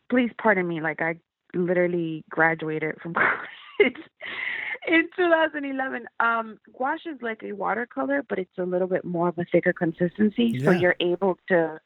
[0.08, 0.80] Please pardon me.
[0.80, 1.16] Like I
[1.54, 3.14] literally graduated from
[3.78, 3.96] college
[4.86, 6.06] in 2011.
[6.20, 9.72] Um, gouache is like a watercolor, but it's a little bit more of a thicker
[9.72, 10.64] consistency, yeah.
[10.64, 11.80] so you're able to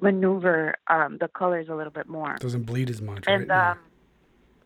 [0.00, 2.36] maneuver um, the colors a little bit more.
[2.40, 3.24] Doesn't bleed as much.
[3.26, 3.70] And right?
[3.70, 3.78] um,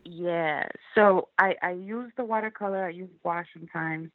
[0.03, 2.85] yeah, so I I use the watercolor.
[2.85, 4.09] I use gouache sometimes.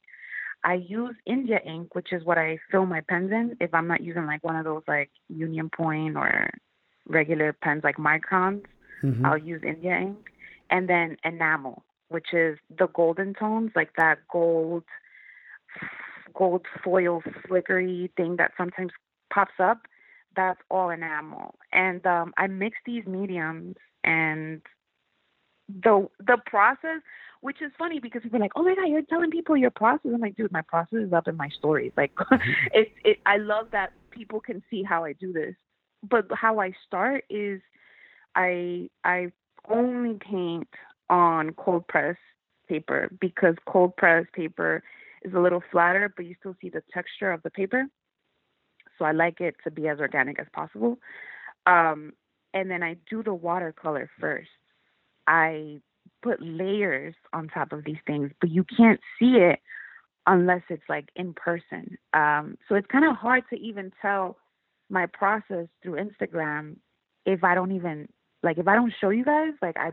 [0.64, 3.56] I use India ink, which is what I fill my pens in.
[3.60, 6.48] If I'm not using like one of those like Union Point or
[7.06, 8.62] regular pens like Microns,
[9.02, 9.26] mm-hmm.
[9.26, 10.16] I'll use India ink
[10.70, 14.84] and then enamel, which is the golden tones, like that gold,
[16.32, 18.92] gold foil flickery thing that sometimes
[19.32, 19.82] pops up.
[20.36, 23.74] That's all enamel, and um, I mix these mediums,
[24.04, 24.62] and
[25.68, 27.02] the the process,
[27.40, 30.12] which is funny because people are like, "Oh my god, you're telling people your process."
[30.14, 31.92] I'm like, dude, my process is up in my stories.
[31.96, 32.50] Like, mm-hmm.
[32.72, 35.54] it, it, I love that people can see how I do this,
[36.08, 37.60] but how I start is
[38.36, 39.32] I I
[39.68, 40.68] only paint
[41.10, 42.16] on cold press
[42.68, 44.82] paper because cold press paper
[45.22, 47.86] is a little flatter, but you still see the texture of the paper.
[48.98, 50.98] So I like it to be as organic as possible.
[51.66, 52.12] Um,
[52.52, 54.50] and then I do the watercolor first.
[55.26, 55.80] I
[56.22, 59.58] put layers on top of these things, but you can't see it
[60.26, 61.98] unless it's like in person.
[62.12, 64.36] Um, so it's kind of hard to even tell
[64.90, 66.76] my process through Instagram
[67.26, 68.08] if I don't even
[68.42, 69.90] like if I don't show you guys, like I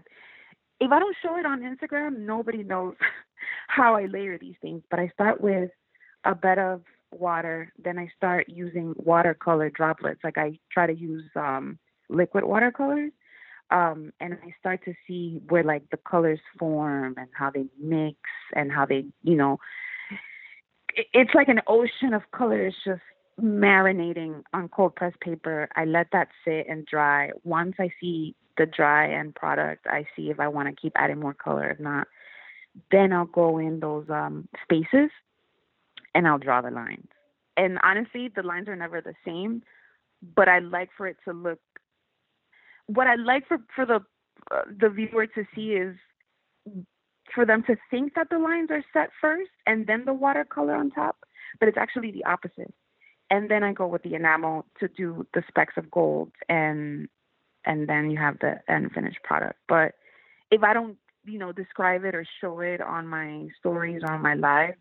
[0.82, 2.96] if I don't show it on Instagram, nobody knows
[3.67, 4.82] how I layer these things.
[4.89, 5.70] But I start with
[6.26, 10.22] a bed of water, then I start using watercolor droplets.
[10.24, 11.78] Like I try to use um
[12.10, 13.12] liquid watercolors.
[13.70, 18.17] Um, and I start to see where like the colors form and how they mix
[18.54, 19.60] and how they, you know,
[21.13, 23.00] it's like an ocean of colors just
[23.41, 25.70] marinating on cold press paper.
[25.74, 27.32] I let that sit and dry.
[27.46, 31.19] Once I see the dry end product, I see if I want to keep adding
[31.19, 31.71] more color.
[31.71, 32.08] If not,
[32.91, 35.10] then I'll go in those um, spaces
[36.13, 37.08] and I'll draw the lines.
[37.58, 39.63] And honestly, the lines are never the same,
[40.36, 41.60] but I like for it to look.
[42.86, 44.00] What I like for for the
[44.52, 45.95] uh, the viewer to see is
[47.34, 50.91] for them to think that the lines are set first and then the watercolor on
[50.91, 51.17] top,
[51.60, 52.74] but it's actually the opposite.
[53.30, 57.08] And then I go with the enamel to do the specks of gold and
[57.65, 59.60] and then you have the end finished product.
[59.67, 59.93] But
[60.50, 64.21] if I don't, you know, describe it or show it on my stories or on
[64.21, 64.76] my live,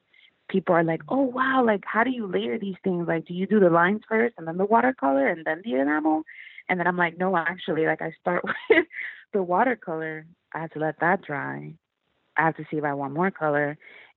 [0.49, 3.07] people are like, "Oh wow, like how do you layer these things?
[3.09, 6.23] Like do you do the lines first and then the watercolor and then the enamel?"
[6.69, 8.87] And then I'm like, "No, actually, like I start with
[9.33, 10.27] the watercolor.
[10.55, 11.75] I have to let that dry
[12.40, 13.77] I have to see if I want more color.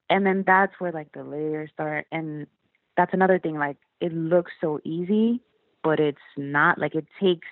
[0.10, 2.06] And then that's where like the layers start.
[2.12, 2.48] And
[2.96, 3.58] that's another thing.
[3.58, 5.42] Like it looks so easy,
[5.84, 6.78] but it's not.
[6.78, 7.48] Like it takes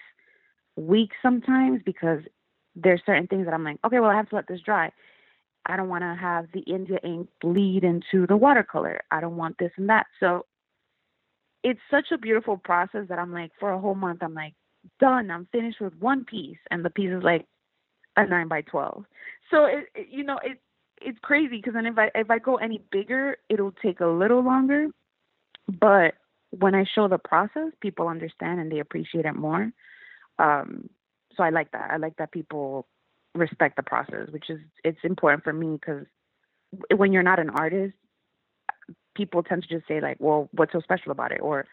[0.75, 2.19] weeks sometimes because
[2.75, 4.91] there's certain things that I'm like, okay, well, I have to let this dry.
[5.65, 9.01] I don't want to have the India ink bleed into the watercolor.
[9.11, 10.07] I don't want this and that.
[10.19, 10.45] So
[11.63, 14.53] it's such a beautiful process that I'm like, for a whole month, I'm like,
[14.99, 15.29] done.
[15.29, 16.57] I'm finished with one piece.
[16.71, 17.45] And the piece is like
[18.17, 19.05] a nine by 12
[19.51, 20.59] so it, it, you know it
[21.01, 24.43] it's crazy because then if I if I go any bigger, it'll take a little
[24.43, 24.87] longer.
[25.67, 26.13] But
[26.51, 29.71] when I show the process, people understand and they appreciate it more.
[30.39, 30.89] Um,
[31.35, 31.91] so I like that.
[31.91, 32.87] I like that people
[33.35, 36.05] respect the process, which is it's important for me because
[36.95, 37.95] when you're not an artist,
[39.15, 41.65] people tend to just say like, "Well, what's so special about it?" or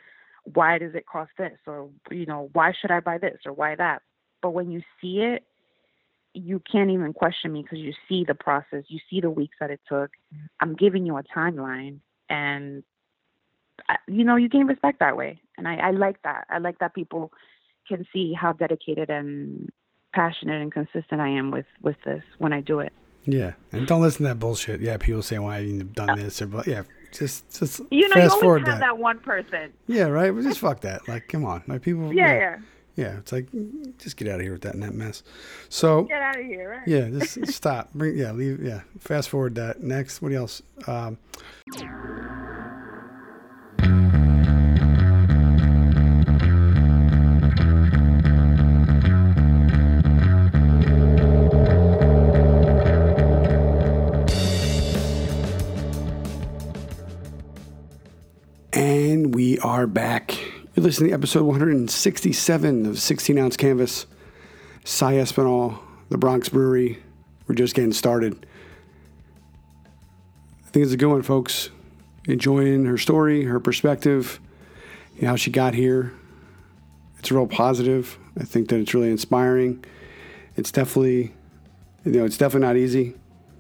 [0.45, 3.75] "Why does it cost this?" or you know, "Why should I buy this?" or "Why
[3.75, 4.03] that?"
[4.43, 5.45] But when you see it
[6.35, 9.71] you can't even question me because you see the process, you see the weeks that
[9.71, 10.11] it took.
[10.61, 12.83] I'm giving you a timeline, and
[14.07, 16.47] you know you gain respect that way, and I, I like that.
[16.51, 17.33] I like that people
[17.89, 19.71] can see how dedicated and
[20.15, 22.93] passionate and consistent I am with with this when I do it.
[23.25, 24.81] Yeah, and don't listen to that bullshit.
[24.81, 28.15] Yeah, people say why well, you've done this or but yeah, just just you know
[28.15, 28.81] fast you forward have that.
[28.81, 29.73] that one person.
[29.87, 30.33] Yeah, right.
[30.33, 31.07] Well, just fuck that.
[31.09, 32.13] Like, come on, like people.
[32.13, 32.39] Yeah, yeah.
[32.39, 32.59] yeah.
[32.97, 33.47] Yeah, it's like
[33.99, 35.23] just get out of here with that and that mess.
[35.69, 36.71] So get out of here.
[36.71, 36.89] Right?
[36.89, 37.93] Yeah, just stop.
[37.95, 38.61] Bring yeah, leave.
[38.61, 39.81] Yeah, fast forward that.
[39.81, 40.63] Next, what else?
[40.89, 41.17] Um,
[59.59, 60.39] we are back.
[60.77, 64.07] You're listening to episode 167 of 16 Ounce Canvas.
[64.85, 67.03] Cy Espinal, the Bronx Brewery.
[67.49, 68.47] We're just getting started.
[70.65, 71.71] I think it's a good one, folks.
[72.27, 74.39] Enjoying her story, her perspective,
[75.17, 76.13] you know, how she got here.
[77.19, 78.17] It's real positive.
[78.39, 79.85] I think that it's really inspiring.
[80.55, 81.35] It's definitely,
[82.05, 83.17] you know, it's definitely not easy,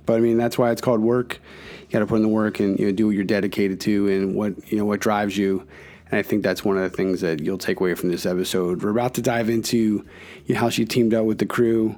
[0.07, 1.41] but I mean that's why it's called work.
[1.81, 4.07] You got to put in the work and you know do what you're dedicated to
[4.07, 5.67] and what you know what drives you
[6.11, 8.83] and I think that's one of the things that you'll take away from this episode.
[8.83, 10.05] We're about to dive into
[10.47, 11.97] you know, how she teamed up with the crew,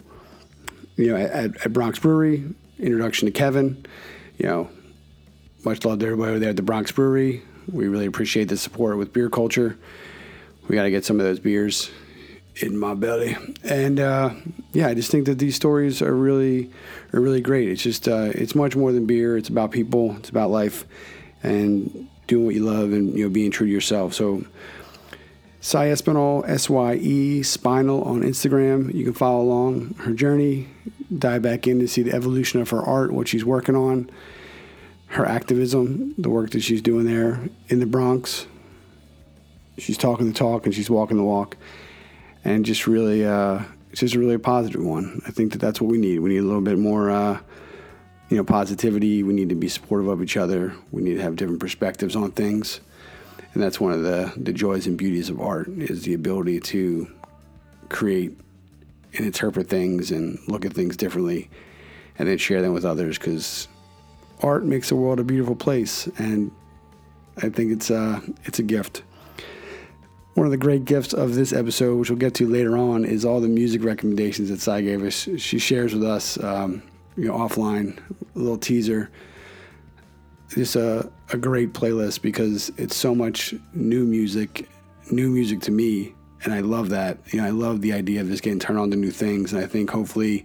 [0.97, 2.45] you know, at, at Bronx Brewery.
[2.79, 3.85] Introduction to Kevin.
[4.39, 4.71] You know,
[5.65, 7.43] much love to everybody over there at the Bronx Brewery.
[7.71, 9.77] We really appreciate the support with Beer Kulture.
[10.67, 11.91] We got to get some of those beers
[12.57, 13.37] in my belly.
[13.63, 14.31] And uh,
[14.73, 16.71] yeah, I just think that these stories are really
[17.13, 17.69] are really great.
[17.69, 19.37] It's just uh, it's much more than beer.
[19.37, 20.17] It's about people.
[20.17, 20.85] It's about life,
[21.43, 24.15] and doing what you love and you know being true to yourself.
[24.15, 24.45] So
[25.61, 28.95] Cy Espinal, S Y E Spinal on Instagram.
[28.95, 30.69] You can follow along her journey,
[31.17, 34.09] dive back in to see the evolution of her art, what she's working on,
[35.09, 38.47] her activism, the work that she's doing there in the Bronx.
[39.77, 41.57] She's talking the talk and she's walking the walk,
[42.45, 45.21] and just really, uh, it's just a really positive one.
[45.27, 46.21] I think that that's what we need.
[46.21, 47.11] We need a little bit more.
[47.11, 47.41] Uh,
[48.31, 49.23] you know, positivity.
[49.23, 50.75] We need to be supportive of each other.
[50.93, 52.81] We need to have different perspectives on things.
[53.53, 57.11] And that's one of the, the joys and beauties of art is the ability to
[57.89, 58.39] create
[59.15, 61.51] and interpret things and look at things differently
[62.17, 63.67] and then share them with others because
[64.41, 66.53] art makes the world a beautiful place and
[67.39, 69.03] I think it's uh, it's a gift.
[70.35, 73.25] One of the great gifts of this episode, which we'll get to later on, is
[73.25, 75.29] all the music recommendations that Cy gave us.
[75.39, 76.83] She shares with us um,
[77.17, 77.99] you know, offline,
[78.35, 79.11] a little teaser.
[80.49, 84.69] Just a, a great playlist because it's so much new music,
[85.11, 87.19] new music to me, and I love that.
[87.33, 89.63] You know, I love the idea of just getting turned on to new things, and
[89.63, 90.45] I think hopefully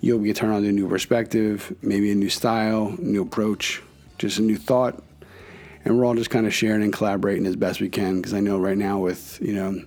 [0.00, 3.82] you'll get turned on to a new perspective, maybe a new style, new approach,
[4.18, 5.02] just a new thought,
[5.84, 8.16] and we're all just kind of sharing and collaborating as best we can.
[8.16, 9.80] Because I know right now with you know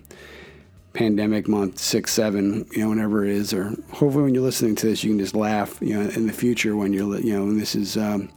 [0.92, 4.86] pandemic month six, seven, you know, whenever it is, or hopefully when you're listening to
[4.86, 7.60] this, you can just laugh, you know, in the future when you're, you know, and
[7.60, 8.28] this is, um,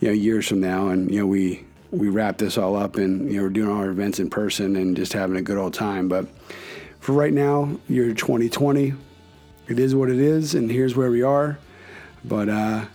[0.00, 3.30] you know, years from now, and you know, we we wrap this all up and
[3.30, 5.74] you know we're doing all our events in person and just having a good old
[5.74, 6.08] time.
[6.08, 6.26] But
[7.00, 8.94] for right now, year 2020,
[9.68, 11.58] it is what it is, and here's where we are.
[12.24, 12.86] But uh,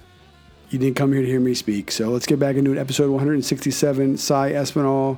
[0.69, 2.77] you didn't come here to hear me speak, so let's get back into it.
[2.77, 5.17] Episode 167, Cy Espinal,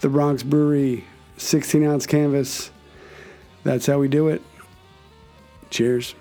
[0.00, 1.04] the Bronx Brewery,
[1.36, 2.70] 16 ounce canvas.
[3.66, 4.42] That's how we do it.
[5.70, 6.14] Cheers.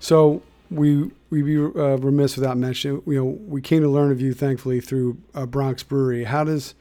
[0.00, 3.02] So we we'd be uh, remiss without mentioning.
[3.06, 6.24] You know, we came to learn of you, thankfully, through uh, Bronx Brewery.
[6.24, 6.74] How does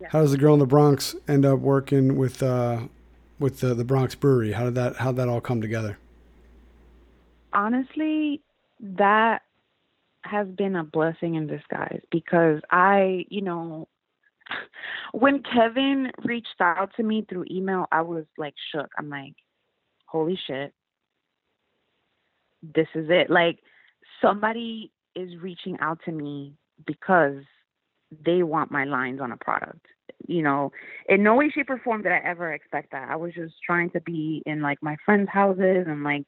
[0.00, 0.08] yeah.
[0.10, 2.80] how does the girl in the Bronx end up working with uh,
[3.38, 4.52] with the, the Bronx Brewery?
[4.52, 5.96] How did that how did that all come together?
[7.52, 8.40] Honestly,
[8.80, 9.42] that
[10.22, 13.88] has been a blessing in disguise because I, you know,
[15.12, 18.90] when Kevin reached out to me through email, I was like shook.
[18.98, 19.34] I'm like,
[20.06, 20.72] holy shit
[22.62, 23.30] this is it.
[23.30, 23.60] Like
[24.20, 26.54] somebody is reaching out to me
[26.86, 27.42] because
[28.24, 29.86] they want my lines on a product.
[30.26, 30.72] You know,
[31.08, 33.08] in no way, shape, or form did I ever expect that.
[33.10, 36.24] I was just trying to be in like my friends' houses and like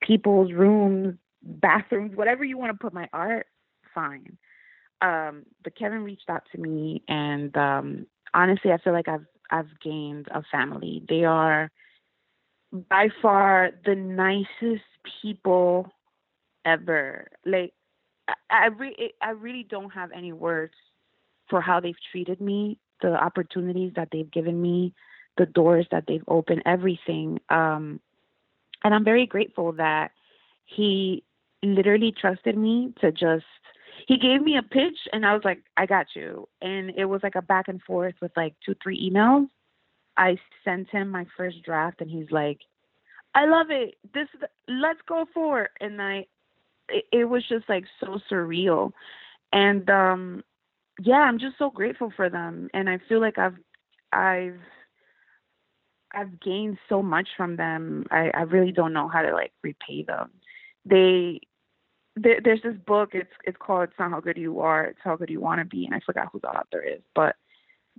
[0.00, 3.46] people's rooms, bathrooms, whatever you want to put my art,
[3.94, 4.38] fine.
[5.02, 9.68] Um, but Kevin reached out to me and um honestly I feel like I've I've
[9.82, 11.04] gained a family.
[11.08, 11.70] They are
[12.88, 14.84] by far the nicest
[15.22, 15.90] people
[16.64, 17.28] ever.
[17.44, 17.72] Like
[18.50, 20.74] I, re- I really don't have any words
[21.48, 24.94] for how they've treated me, the opportunities that they've given me,
[25.36, 27.38] the doors that they've opened, everything.
[27.50, 28.00] Um,
[28.82, 30.10] and I'm very grateful that
[30.64, 31.22] he
[31.62, 33.44] literally trusted me to just
[34.06, 36.48] he gave me a pitch and I was like, I got you.
[36.60, 39.48] And it was like a back and forth with like two, three emails.
[40.16, 42.60] I sent him my first draft and he's like,
[43.34, 43.94] I love it.
[44.14, 44.28] This
[44.68, 45.70] let's go for it.
[45.80, 46.26] And I
[46.88, 48.92] it, it was just like so surreal.
[49.52, 50.44] And um
[51.02, 53.56] yeah, I'm just so grateful for them and I feel like I've
[54.12, 54.60] I've
[56.14, 58.06] I've gained so much from them.
[58.10, 60.30] I, I really don't know how to like repay them.
[60.86, 61.40] They
[62.16, 63.10] there, there's this book.
[63.12, 64.84] It's it's called "It's Not How Good You Are.
[64.86, 67.36] It's How Good You Want to Be," and I forgot who the author is, but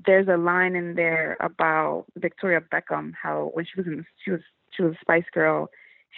[0.05, 3.13] there's a line in there about Victoria Beckham.
[3.21, 4.41] How when she was in she was
[4.71, 5.69] she was a Spice Girl.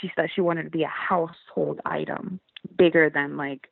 [0.02, 2.40] She said she wanted to be a household item,
[2.78, 3.68] bigger than like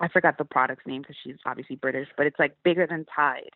[0.00, 3.50] I forgot the product's name because she's obviously British, but it's like bigger than Tide.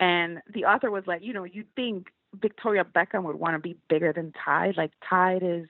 [0.00, 3.76] And the author was like, you know, you'd think Victoria Beckham would want to be
[3.88, 4.76] bigger than Tide?
[4.76, 5.68] Like Tide is,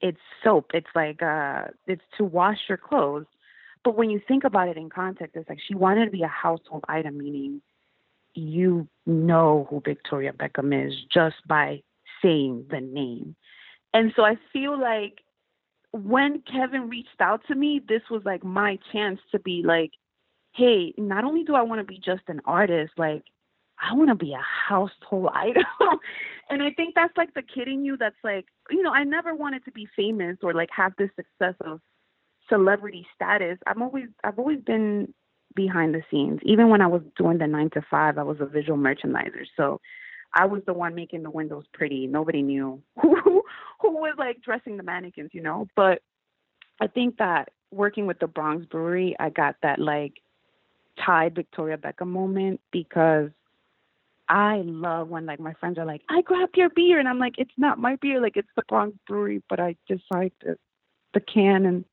[0.00, 0.70] it's soap.
[0.74, 3.26] It's like uh, it's to wash your clothes.
[3.84, 6.28] But when you think about it in context, it's like she wanted to be a
[6.28, 7.62] household item, meaning
[8.34, 11.82] you know who Victoria Beckham is just by
[12.22, 13.34] saying the name.
[13.92, 15.20] And so I feel like
[15.92, 19.90] when Kevin reached out to me, this was like my chance to be like,
[20.52, 23.24] hey, not only do I want to be just an artist, like
[23.80, 25.64] I want to be a household item.
[26.50, 29.34] and I think that's like the kid in you that's like, you know, I never
[29.34, 31.80] wanted to be famous or like have this success of
[32.48, 33.58] celebrity status.
[33.66, 35.12] I'm always I've always been
[35.54, 36.40] behind the scenes.
[36.44, 39.46] Even when I was doing the 9 to 5, I was a visual merchandiser.
[39.56, 39.80] So
[40.34, 42.06] I was the one making the windows pretty.
[42.06, 43.42] Nobody knew who
[43.80, 45.66] who was like dressing the mannequins, you know.
[45.74, 46.02] But
[46.80, 50.14] I think that working with the Bronx Brewery, I got that like
[51.04, 53.30] Tide Victoria Beckham moment because
[54.30, 57.34] I love when like my friends are like, I grabbed your beer and I'm like,
[57.36, 60.56] it's not my beer, like it's the Bronx Brewery, but I just like the,
[61.12, 61.84] the can and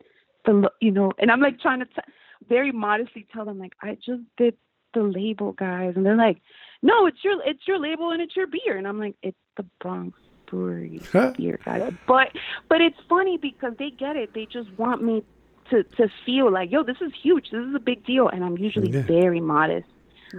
[0.46, 2.14] the you know, and I'm like trying to t-
[2.48, 4.56] very modestly tell them like I just did
[4.94, 6.38] the label guys and they're like
[6.82, 8.78] no, it's your it's your label and it's your beer.
[8.78, 10.18] And I'm like, it's the Bronx
[10.48, 11.02] Brewery
[11.38, 11.94] beer, guys.
[12.08, 12.30] But
[12.70, 14.34] but it's funny because they get it.
[14.34, 15.24] They just want me
[15.70, 17.50] to to feel like, yo, this is huge.
[17.52, 18.30] This is a big deal.
[18.30, 19.02] And I'm usually yeah.
[19.02, 19.88] very modest.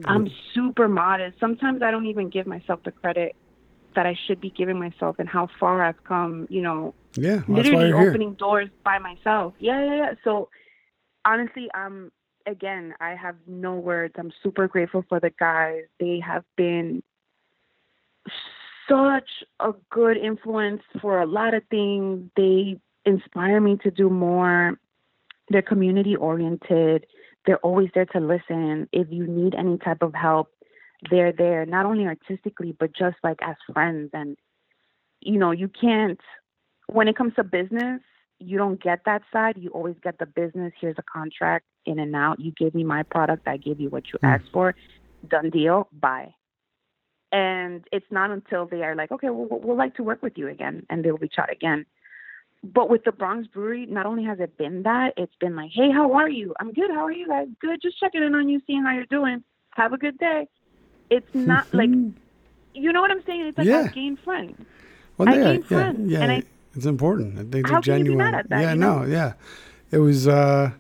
[0.05, 1.39] I'm super modest.
[1.41, 3.35] Sometimes I don't even give myself the credit
[3.95, 7.93] that I should be giving myself and how far I've come, you know, yeah, literally
[7.93, 8.37] opening here.
[8.37, 9.55] doors by myself.
[9.59, 10.15] Yeah, yeah, yeah.
[10.25, 10.51] So
[11.25, 12.13] honestly, I'm
[12.47, 14.15] again, I have no words.
[14.19, 15.83] I'm super grateful for the guys.
[15.99, 17.03] They have been
[18.89, 19.29] such
[19.61, 22.31] a good influence for a lot of things.
[22.37, 24.79] They inspire me to do more.
[25.51, 27.07] They're community oriented.
[27.49, 28.91] They're always there to listen.
[28.93, 30.51] If you need any type of help,
[31.11, 34.11] they're there, not only artistically, but just like as friends.
[34.13, 34.37] And
[35.21, 36.21] you know, you can't
[36.89, 38.03] when it comes to business,
[38.39, 39.57] you don't get that side.
[39.57, 40.75] You always get the business.
[40.79, 42.39] Here's a contract, in and out.
[42.39, 43.49] You give me my product.
[43.49, 44.29] I give you what you mm.
[44.29, 44.75] asked for.
[45.27, 45.89] Done deal.
[45.91, 46.35] Bye.
[47.33, 50.49] And it's not until they are like, okay, well, we'll like to work with you
[50.49, 51.87] again, and they'll reach out again.
[52.65, 55.91] But with the Bronx Brewery, not only has it been that, it's been like, hey,
[55.93, 56.55] how are you?
[56.59, 56.91] I'm good.
[56.91, 57.47] How are you guys?
[57.61, 57.81] Good.
[57.81, 59.45] Just checking in on you, seeing how you're doing.
[59.71, 60.49] Have a good day.
[61.09, 61.91] It's not like,
[62.75, 63.47] you know what I'm saying?
[63.47, 63.87] It's like yeah.
[63.89, 64.61] I gained friends.
[65.17, 66.21] Well, I yeah, gained yeah, friends, yeah.
[66.21, 66.43] and I
[66.75, 67.39] it's important.
[67.39, 68.33] I think they're genuine.
[68.33, 69.01] That, yeah, you know?
[69.01, 69.35] no, yeah.
[69.91, 70.73] It was, uh,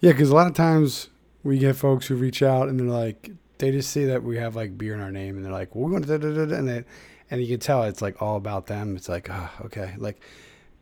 [0.00, 1.08] yeah, because a lot of times
[1.42, 4.54] we get folks who reach out and they're like, they just see that we have
[4.54, 6.84] like beer in our name and they're like, well, we want to, and they,
[7.30, 8.96] and you can tell it's like all about them.
[8.96, 10.20] It's like, oh, okay, like,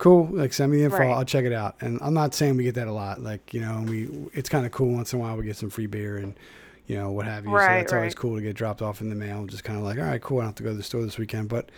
[0.02, 0.28] cool.
[0.32, 0.98] Like, send me the info.
[0.98, 1.10] Right.
[1.10, 1.76] I'll check it out.
[1.80, 3.20] And I'm not saying we get that a lot.
[3.20, 5.70] Like, you know, we, it's kind of cool once in a while we get some
[5.70, 6.34] free beer and,
[6.88, 7.52] you know, what have you.
[7.52, 7.98] Right, so that's right.
[8.00, 9.46] always cool to get dropped off in the mail.
[9.46, 10.38] Just kind of like, all right, cool.
[10.38, 11.48] I don't have to go to the store this weekend.
[11.48, 11.70] But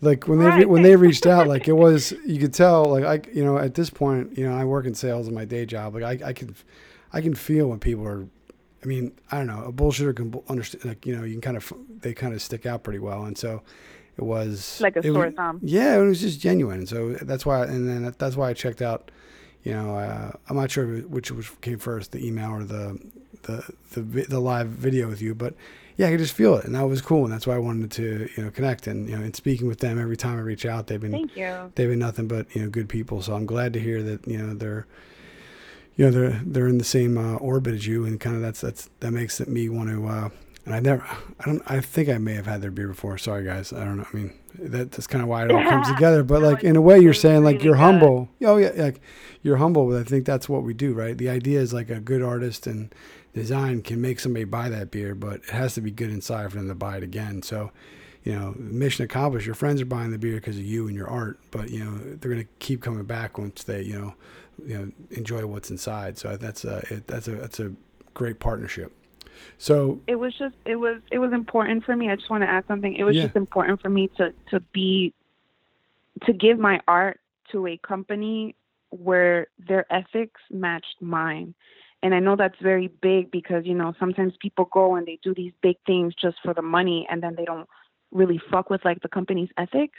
[0.00, 3.30] like when they when they reached out, like it was you could tell like I
[3.32, 5.94] you know at this point you know I work in sales in my day job.
[5.94, 6.56] Like I I can
[7.12, 8.26] I can feel when people are.
[8.82, 11.56] I mean I don't know a bullshitter can understand like you know you can kind
[11.56, 13.62] of they kind of stick out pretty well and so
[14.18, 15.60] it was like a sore thumb.
[15.62, 16.86] Yeah, it was just genuine.
[16.86, 19.10] So that's why and then that's why I checked out.
[19.64, 22.98] You know, uh, I'm not sure which which came first, the email or the
[23.42, 25.54] the the, the live video with you, but
[25.96, 27.90] yeah, I could just feel it, and that was cool, and that's why I wanted
[27.92, 30.66] to you know connect and you know and speaking with them every time I reach
[30.66, 31.72] out, they've been thank you.
[31.74, 34.38] They've been nothing but you know good people, so I'm glad to hear that you
[34.38, 34.86] know they're
[35.96, 38.60] you know they're they're in the same uh, orbit as you, and kind of that's
[38.60, 40.06] that's that makes it me want to.
[40.06, 40.28] Uh,
[40.64, 41.04] and I never,
[41.40, 43.18] I don't, I think I may have had their beer before.
[43.18, 44.06] Sorry guys, I don't know.
[44.12, 46.22] I mean, that, that's kind of why it all comes together.
[46.22, 48.28] But like in a way, you're saying like you're humble.
[48.42, 49.00] Oh yeah, like
[49.42, 49.88] you're humble.
[49.88, 51.16] But I think that's what we do, right?
[51.18, 52.94] The idea is like a good artist and
[53.34, 56.58] design can make somebody buy that beer, but it has to be good inside for
[56.58, 57.42] them to buy it again.
[57.42, 57.72] So,
[58.22, 59.46] you know, mission accomplished.
[59.46, 61.98] Your friends are buying the beer because of you and your art, but you know
[61.98, 64.14] they're going to keep coming back once they, you know,
[64.64, 66.18] you know, enjoy what's inside.
[66.18, 67.72] So that's a it, that's a that's a
[68.14, 68.92] great partnership.
[69.58, 72.10] So it was just it was it was important for me.
[72.10, 72.94] I just want to add something.
[72.94, 73.24] It was yeah.
[73.24, 75.14] just important for me to to be
[76.24, 77.20] to give my art
[77.52, 78.54] to a company
[78.90, 81.54] where their ethics matched mine
[82.02, 85.34] and I know that's very big because, you know, sometimes people go and they do
[85.34, 87.68] these big things just for the money and then they don't
[88.10, 89.98] really fuck with like the company's ethics.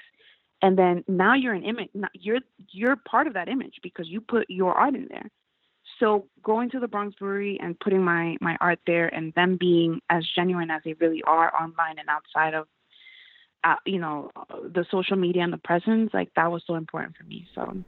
[0.61, 2.39] And then now you're an image, you're
[2.71, 5.29] you're part of that image because you put your art in there.
[5.99, 10.01] So going to the Bronx Brewery and putting my my art there and them being
[10.09, 12.67] as genuine as they really are online and outside of
[13.63, 17.23] uh, you know the social media and the presence like that was so important for
[17.23, 17.83] me so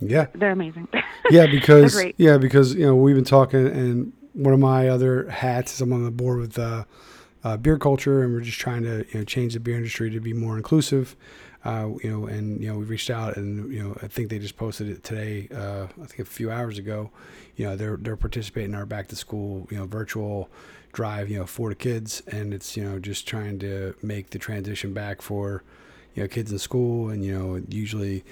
[0.00, 0.88] yeah, they're amazing.
[1.30, 5.74] yeah, because yeah, because you know we've been talking, and one of my other hats
[5.74, 6.84] is I'm on the board with uh,
[7.42, 10.20] uh, Beer Kulture, and we're just trying to you know change the beer industry to
[10.20, 11.16] be more inclusive.
[11.64, 14.38] Uh, you know, and you know we reached out, and you know I think they
[14.38, 15.48] just posted it today.
[15.54, 17.10] Uh, I think a few hours ago.
[17.56, 20.50] You know they're they're participating in our back to school you know virtual
[20.92, 24.38] drive you know for the kids, and it's you know just trying to make the
[24.38, 25.62] transition back for
[26.14, 28.24] you know kids in school, and you know usually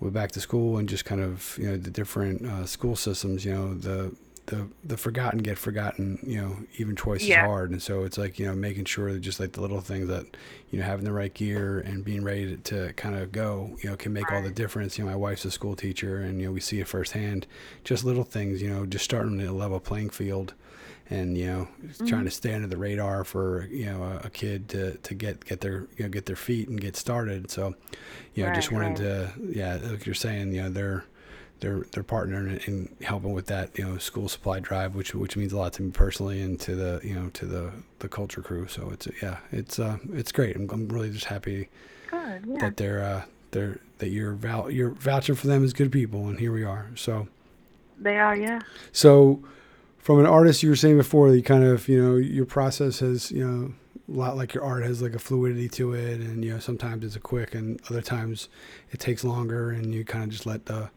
[0.00, 3.44] with back to school and just kind of you know the different uh, school systems.
[3.44, 4.14] You know the
[4.46, 6.18] the the forgotten get forgotten.
[6.22, 7.42] You know even twice yeah.
[7.42, 9.80] as hard, and so it's like you know making sure that just like the little
[9.80, 10.26] things that
[10.70, 13.90] you know having the right gear and being ready to, to kind of go you
[13.90, 14.98] know can make all the difference.
[14.98, 17.46] You know my wife's a school teacher, and you know we see it firsthand.
[17.84, 18.60] Just little things.
[18.60, 20.54] You know just starting at a level playing field
[21.10, 22.06] and you know mm-hmm.
[22.06, 25.44] trying to stay under the radar for you know a, a, kid to, to get
[25.44, 27.74] get their you know get their feet and get started so
[28.34, 28.96] you know right, just wanted right.
[28.96, 31.04] to yeah like you're saying you know they're
[31.60, 35.52] they're they're partnering in helping with that you know school supply drive which which means
[35.52, 38.66] a lot to me personally and to the you know to the the Kulture crew.
[38.68, 40.56] So it's yeah it's uh it's great.
[40.56, 41.68] I'm, I'm really just happy
[42.10, 42.58] Good, yeah.
[42.58, 46.38] that they're uh they're that you're val- you're vouching for them as good people and
[46.38, 46.90] here we are.
[46.96, 47.28] So
[47.98, 48.60] they are yeah.
[48.92, 49.42] So
[49.98, 53.30] from an artist you were saying before you kind of you know your process has
[53.30, 53.72] you know
[54.06, 57.04] a lot like your art has like a fluidity to it and you know sometimes
[57.04, 58.48] it's a quick and other times
[58.90, 60.90] it takes longer and you kind of just let the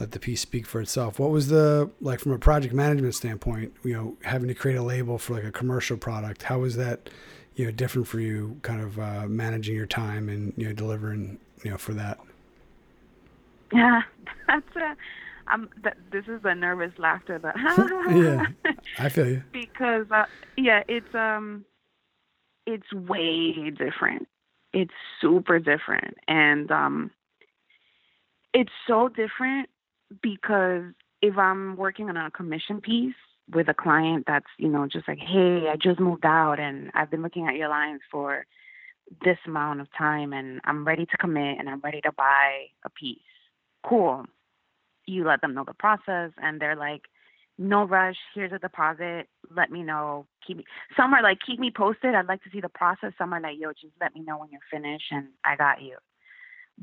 [0.00, 1.18] let the piece speak for itself.
[1.18, 4.82] What was the like from a project management standpoint you know having to create a
[4.82, 7.10] label for like a commercial product how was that
[7.54, 11.38] you know different for you kind of uh, managing your time and you know delivering
[11.64, 12.18] you know for that?
[13.72, 14.02] Yeah
[14.46, 14.96] that's a
[15.48, 17.56] I'm th- this is the nervous laughter that
[18.16, 18.46] yeah
[18.98, 19.42] I feel you.
[19.52, 20.26] Because uh,
[20.56, 21.64] yeah it's um
[22.66, 24.28] it's way different.
[24.74, 26.16] It's super different.
[26.28, 27.10] And um
[28.54, 29.68] it's so different
[30.22, 30.84] because
[31.22, 33.14] if I'm working on a commission piece
[33.52, 37.10] with a client that's you know just like hey I just moved out and I've
[37.10, 38.44] been looking at your lines for
[39.24, 42.90] this amount of time and I'm ready to commit and I'm ready to buy a
[42.90, 43.18] piece.
[43.84, 44.26] Cool.
[45.06, 47.02] You let them know the process and they're like,
[47.56, 48.16] no rush.
[48.34, 49.26] Here's a deposit.
[49.54, 50.26] Let me know.
[50.46, 50.64] Keep me.
[50.96, 52.14] Some are like, keep me posted.
[52.14, 53.12] I'd like to see the process.
[53.18, 55.96] Some are like, yo, just let me know when you're finished and I got you.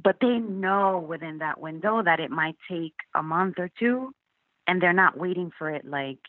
[0.04, 4.14] But they know within that window that it might take a month or two
[4.68, 6.20] and they're not waiting for it like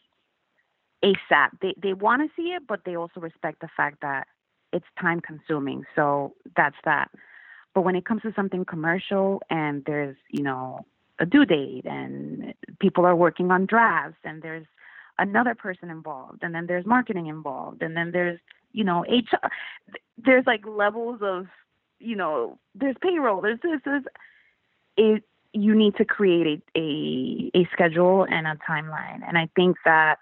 [1.04, 1.50] ASAP.
[1.60, 4.26] They they want to see it, but they also respect the fact that
[4.72, 5.84] it's time consuming.
[5.94, 7.10] So that's that.
[7.74, 10.86] But when it comes to something commercial and there's, you know,
[11.18, 14.66] a due date and people are working on drafts and there's
[15.18, 18.38] another person involved and then there's marketing involved and then there's,
[18.72, 19.48] you know, HR
[20.18, 21.46] there's like levels of,
[21.98, 24.02] you know, there's payroll, there's this, this
[24.96, 25.22] it
[25.52, 29.26] you need to create a, a, a schedule and a timeline.
[29.26, 30.18] And I think that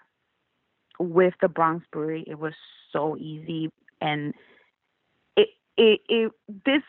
[0.97, 2.53] with the Bronx Brewery, it was
[2.93, 3.69] so easy
[4.01, 4.33] and
[5.35, 6.31] it it it
[6.65, 6.81] this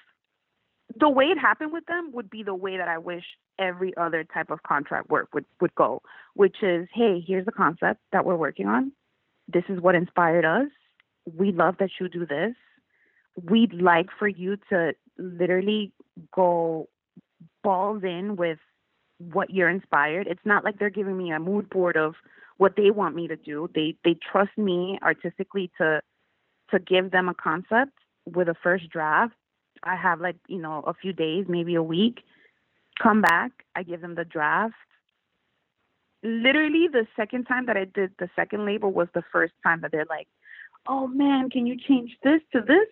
[0.99, 3.25] the way it happened with them would be the way that I wish
[3.59, 6.03] every other type of contract work would would go,
[6.35, 8.93] which is, hey, here's the concept that we're working on.
[9.49, 10.69] This is what inspired us.
[11.37, 12.55] We love that you do this.
[13.43, 15.93] We'd like for you to literally
[16.35, 16.89] go
[17.63, 18.59] balls in with
[19.19, 20.27] what you're inspired.
[20.27, 22.15] It's not like they're giving me a mood board of
[22.59, 23.69] what they want me to do.
[23.75, 26.01] They they trust me artistically to
[26.71, 27.93] to give them a concept
[28.25, 29.35] with a first draft.
[29.83, 32.23] I have like, you know, a few days, maybe a week.
[33.01, 34.75] Come back, I give them the draft.
[36.23, 39.93] Literally the second time that I did the second label was the first time that
[39.93, 40.29] they're like,
[40.87, 42.89] "Oh man, can you change this to this?"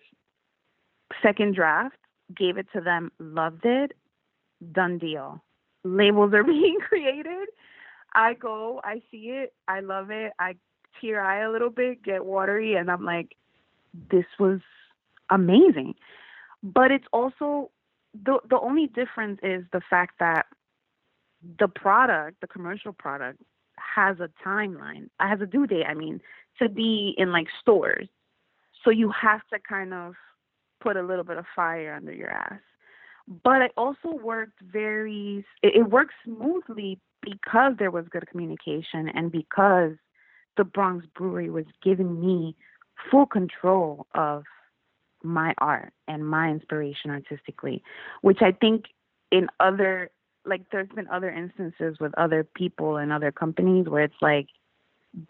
[1.21, 1.97] Second draft,
[2.35, 3.93] gave it to them, loved it,
[4.71, 5.41] done deal.
[5.83, 7.47] Labels are being created.
[8.13, 10.55] I go, I see it, I love it, I
[10.99, 13.35] tear eye a little bit, get watery, and I'm like,
[14.09, 14.59] this was
[15.29, 15.95] amazing.
[16.63, 17.71] But it's also
[18.13, 20.45] the the only difference is the fact that
[21.59, 23.41] the product, the commercial product,
[23.77, 25.85] has a timeline, has a due date.
[25.87, 26.21] I mean,
[26.59, 28.07] to be in like stores,
[28.83, 30.15] so you have to kind of
[30.85, 32.59] put a little bit of fire under your ass.
[33.43, 35.43] But it also worked very.
[35.63, 39.93] It, it worked smoothly because there was good communication and because
[40.57, 42.55] the Bronx Brewery was giving me
[43.09, 44.43] full control of
[45.23, 47.83] my art and my inspiration artistically,
[48.21, 48.85] which I think
[49.31, 50.11] in other
[50.45, 54.47] like there's been other instances with other people and other companies where it's like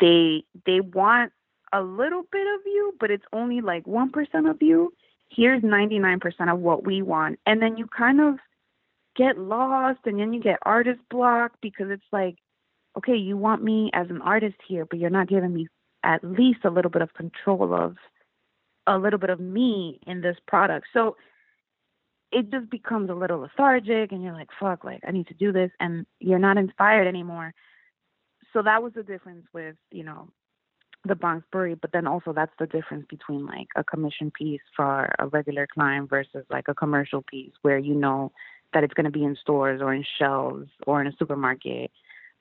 [0.01, 1.31] they they want
[1.71, 4.93] a little bit of you, but it's only like 1% of you.
[5.29, 7.39] Here's 99% of what we want.
[7.45, 8.35] And then you kind of
[9.15, 12.37] get lost and then you get artist block because it's like,
[12.97, 15.67] okay, you want me as an artist here, but you're not giving me
[16.03, 17.95] at least a little bit of control of
[18.87, 20.87] a little bit of me in this product.
[20.93, 21.15] So
[22.31, 25.51] it just becomes a little lethargic and you're like, fuck, like I need to do
[25.51, 27.53] this and you're not inspired anymore.
[28.53, 30.29] So that was the difference with, you know,
[31.05, 35.13] the Bronx Brewery, but then also that's the difference between like a commission piece for
[35.19, 38.31] a regular client versus like a commercial piece where you know
[38.73, 41.91] that it's going to be in stores or in shelves or in a supermarket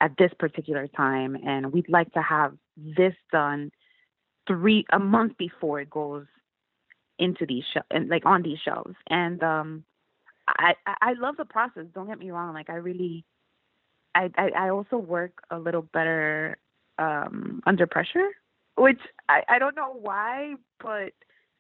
[0.01, 1.37] at this particular time.
[1.47, 3.71] And we'd like to have this done
[4.47, 6.27] three a month before it goes
[7.19, 8.95] into these shelves and like on these shelves.
[9.09, 9.85] And um
[10.47, 13.25] I, I love the process don't get me wrong like i really
[14.15, 16.59] I, I i also work a little better
[16.99, 18.29] um under pressure
[18.77, 21.13] which i i don't know why but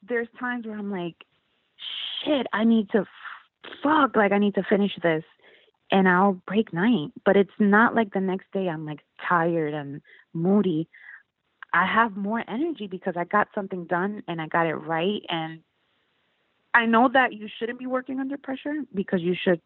[0.08, 1.16] there's times where i'm like
[2.24, 3.04] shit i need to
[3.82, 5.24] fuck like i need to finish this
[5.90, 7.12] and I'll break night.
[7.24, 10.00] But it's not like the next day I'm like tired and
[10.32, 10.88] moody.
[11.72, 15.22] I have more energy because I got something done and I got it right.
[15.28, 15.60] And
[16.72, 19.60] I know that you shouldn't be working under pressure because you should,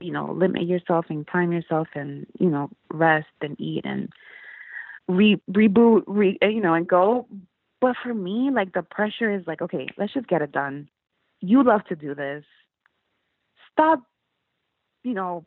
[0.00, 4.08] you know, limit yourself and time yourself and, you know, rest and eat and
[5.08, 7.26] re reboot, re, eh, you know, and go.
[7.80, 10.88] But for me, like the pressure is like, okay, let's just get it done.
[11.40, 12.44] You love to do this.
[13.72, 14.02] Stop
[15.02, 15.44] you know,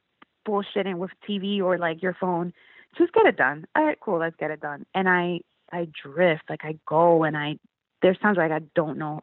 [0.48, 2.54] bullshitting with TV or like your phone.
[2.98, 3.66] Just get it done.
[3.76, 4.86] All right, cool, let's get it done.
[4.94, 5.42] And I
[5.72, 7.58] I drift, like I go and I
[8.02, 9.22] there's times like I don't know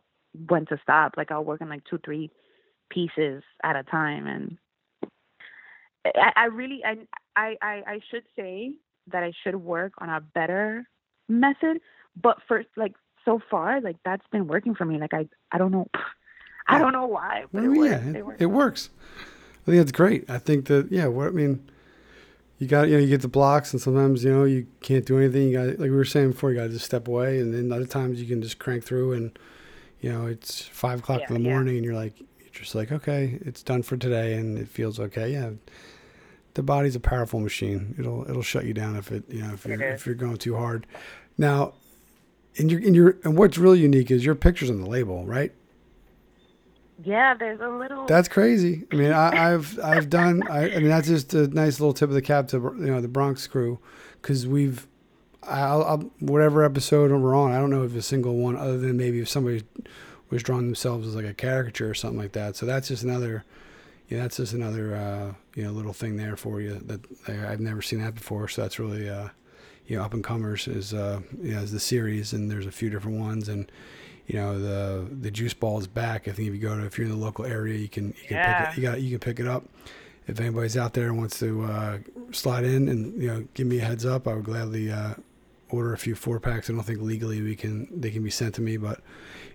[0.48, 1.14] when to stop.
[1.16, 2.30] Like I'll work on like two, three
[2.90, 4.58] pieces at a time and
[6.04, 6.96] I, I really I
[7.36, 8.72] I I should say
[9.08, 10.84] that I should work on a better
[11.28, 11.80] method.
[12.20, 12.94] But for like
[13.24, 14.98] so far, like that's been working for me.
[14.98, 15.88] Like I I don't know
[16.68, 18.06] I don't know why, but it, yeah, works.
[18.06, 18.40] it, it works.
[18.40, 18.90] It works.
[19.62, 20.28] I think that's great.
[20.30, 21.06] I think that yeah.
[21.06, 21.68] What I mean,
[22.58, 25.18] you got you know you get the blocks, and sometimes you know you can't do
[25.18, 25.48] anything.
[25.48, 27.72] You got like we were saying before, you got to just step away, and then
[27.72, 29.38] other times you can just crank through and
[30.00, 31.50] You know, it's five o'clock Yeah, in the yeah.
[31.50, 34.98] morning, and you're like, you're just like, okay, it's done for today, and it feels
[35.00, 35.32] okay.
[35.32, 35.50] Yeah,
[36.54, 37.94] the body's a powerful machine.
[37.98, 40.00] It'll it'll shut you down if it you know if you're is.
[40.00, 40.86] if you're going too hard.
[41.38, 41.74] Now,
[42.54, 45.52] in your in your and what's really unique is your pictures on the label, right?
[47.04, 48.06] Yeah, there's a little.
[48.06, 48.84] That's crazy.
[48.92, 50.42] I mean, I, I've I've done.
[50.48, 53.00] I, I mean, that's just a nice little tip of the cap to you know
[53.00, 53.78] the Bronx crew,
[54.20, 54.86] because we've,
[55.42, 57.52] I'll, I'll whatever episode we're on.
[57.52, 59.64] I don't know if a single one other than maybe if somebody
[60.30, 62.56] was drawing themselves as like a caricature or something like that.
[62.56, 63.44] So that's just another,
[64.08, 67.60] yeah, that's just another uh, you know little thing there for you that I, I've
[67.60, 68.48] never seen that before.
[68.48, 69.28] So that's really uh,
[69.86, 72.72] you know up and comers is uh, you know, is the series and there's a
[72.72, 73.70] few different ones and
[74.26, 76.28] you know the the juice ball is back.
[76.28, 78.28] I think if you go to if you're in the local area, you can you
[78.28, 78.54] can Yeah.
[78.62, 78.76] pick it.
[78.76, 79.64] You got you can pick it up.
[80.28, 81.98] If anybody's out there and wants to uh,
[82.30, 85.14] slide in and you know give me a heads up, I would gladly uh,
[85.68, 86.70] order a few four packs.
[86.70, 89.00] I don't think legally we can they can be sent to me, but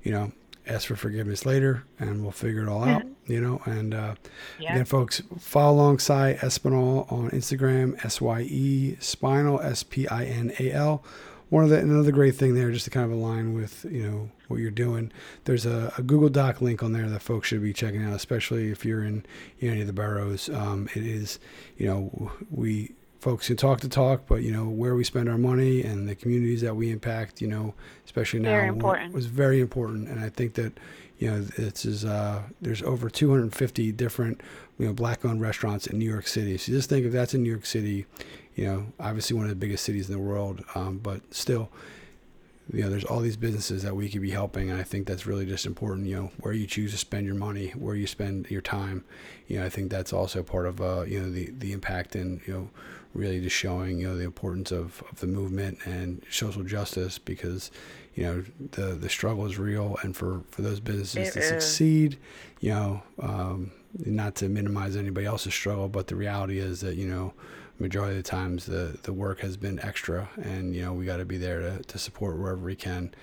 [0.04, 0.34] you know
[0.68, 3.04] ask for forgiveness later and we'll figure it all out.
[3.26, 3.94] You know and.
[3.94, 4.16] Uh,
[4.60, 4.74] yeah.
[4.74, 10.54] Again, folks, follow alongside Espinal on Instagram, S Y E Spinal, S P I N
[10.60, 11.04] A L.
[11.50, 14.32] One of the another great thing there, just to kind of align with you know
[14.48, 15.12] what you're doing.
[15.46, 18.70] There's a, a Google Doc link on there that folks should be checking out, especially
[18.72, 19.26] if you're in
[19.60, 20.50] you know, any of the boroughs.
[20.50, 21.40] Um, it is,
[21.78, 25.38] you know, we folks can talk to talk, but you know where we spend our
[25.38, 27.42] money and the communities that we impact.
[27.42, 27.74] You know,
[28.06, 29.14] especially now, Very important.
[29.14, 30.74] was very important, and I think that
[31.18, 34.42] you know this is uh, there's over 250 different
[34.78, 36.58] you know black-owned restaurants in New York City.
[36.58, 38.06] So just think if that's in New York City,
[38.56, 41.70] you know, obviously one of the biggest cities in the world, um, but still,
[42.74, 45.26] you know, there's all these businesses that we could be helping, and I think that's
[45.26, 46.08] really just important.
[46.08, 49.06] You know, where you choose to spend your money, where you spend your time.
[49.48, 52.42] You know, I think that's also part of uh, you know the the impact and
[52.46, 52.70] you know
[53.14, 57.72] really just showing you know the importance of, of the movement and social justice because
[58.16, 61.48] you know the the struggle is real and for for those businesses It to is.
[61.48, 62.18] succeed
[62.60, 63.72] you know um,
[64.06, 67.34] not to minimize anybody else's struggle but the reality is that you know
[67.80, 71.18] majority of the times the the work has been extra and you know we got
[71.18, 73.14] to be there to, to support wherever we can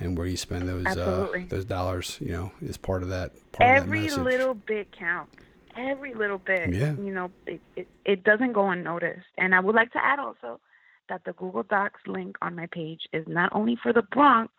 [0.00, 3.78] and where you spend those uh, those dollars you know is part of that part
[3.78, 5.36] of that Every little bit counts.
[5.76, 6.72] Every little bit.
[6.72, 6.92] Yeah.
[6.94, 9.26] You know, it, it it doesn't go unnoticed.
[9.38, 10.60] And I would like to add also
[11.08, 14.52] that the Google Docs link on my page is not only for the Bronx,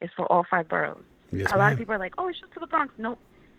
[0.00, 1.02] it's for all five boroughs.
[1.32, 3.18] yes, a lot of people are like, "Oh, it's just for the Bronx." Nope,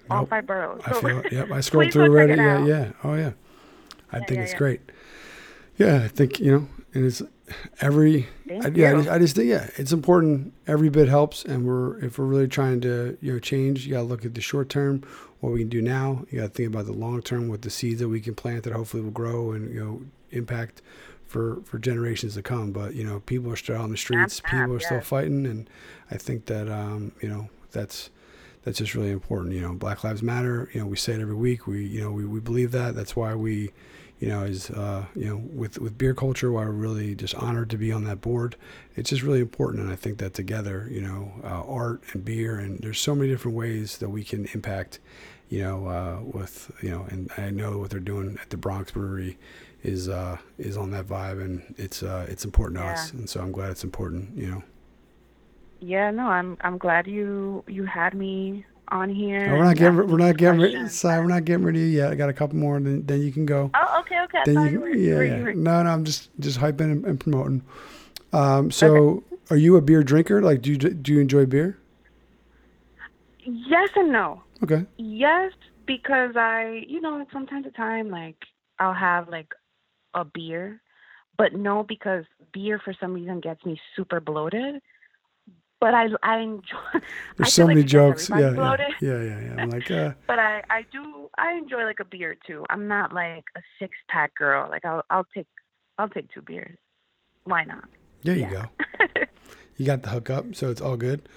[0.10, 0.30] all Nope.
[0.30, 0.82] five boroughs.
[0.86, 1.32] I feel it.
[1.32, 2.36] Yep, I scrolled through already.
[2.36, 2.68] Yeah, out.
[2.68, 2.92] yeah.
[3.04, 3.32] Oh yeah.
[4.12, 4.58] I Yeah, think yeah, it's yeah.
[4.58, 4.82] great.
[5.78, 7.22] Yeah, I think you know, and it's
[7.82, 8.28] every.
[8.50, 10.54] I, yeah, I just, I just think yeah, it's important.
[10.66, 14.00] Every bit helps, and we're if we're really trying to you know change, you got
[14.00, 15.04] to look at the short term,
[15.40, 16.26] what we can do now.
[16.32, 18.64] You got to think about the long term, with the seeds that we can plant
[18.64, 20.82] that hopefully will grow and you know impact
[21.26, 22.72] for for generations to come.
[22.72, 24.40] But you know, people are still out on the streets.
[24.40, 25.70] People are still fighting, and
[26.10, 28.10] I think that um, you know that's
[28.64, 29.54] that's just really important.
[29.54, 30.70] You know, Black Lives Matter.
[30.74, 31.68] You know, we say it every week.
[31.68, 32.96] We you know we, we believe that.
[32.96, 33.72] That's why we,
[34.20, 37.78] you know, is uh, you know with with Beer Kulture, we're really just honored to
[37.78, 38.56] be on that board.
[38.96, 42.58] It's just really important, and I think that together, you know, uh, art and beer,
[42.58, 45.00] and there's so many different ways that we can impact.
[45.50, 48.92] You know, uh, with you know, and I know what they're doing at the Bronx
[48.92, 49.38] Brewery
[49.84, 52.92] is uh, is on that vibe, and it's uh, it's important to Yeah.
[52.92, 54.36] us, and so I'm glad it's important.
[54.38, 54.64] You know.
[55.80, 59.50] Yeah, no, I'm I'm glad you you had me on here.
[59.52, 60.74] Oh, we're not getting we're not getting ready.
[60.74, 61.00] questions.
[61.00, 62.12] Sorry, we're not getting ready yet.
[62.12, 63.70] I got a couple more, then then you can go.
[63.74, 64.42] Oh, okay, okay.
[64.46, 65.42] Then you, you were, yeah, yeah.
[65.44, 67.62] were- No, no, I'm just just hyping and, and promoting.
[68.34, 70.42] Um, so, are you a beer drinker?
[70.42, 71.78] Like, do you do you enjoy beer?
[73.44, 74.44] Yes and no.
[74.64, 74.86] Okay.
[74.98, 75.54] Yes,
[75.86, 78.36] because I, you know, from time to time, like
[78.80, 79.54] I'll have like
[80.14, 80.82] a beer,
[81.38, 84.82] but no, because beer for some reason gets me super bloated.
[85.80, 86.78] But I, I enjoy.
[86.94, 87.02] There's
[87.38, 88.30] feel so many gets jokes.
[88.30, 89.62] Yeah, yeah, yeah, yeah, yeah.
[89.62, 92.66] I'm like, uh, But I, I do, I enjoy like a beer too.
[92.70, 94.68] I'm not like a six pack girl.
[94.70, 95.48] Like I'll, I'll take,
[96.00, 96.78] I'll take two beers.
[97.44, 97.86] Why not?
[98.24, 98.66] there you Yeah.
[99.08, 99.24] go.
[99.78, 101.30] You got the hookup, so it's all good.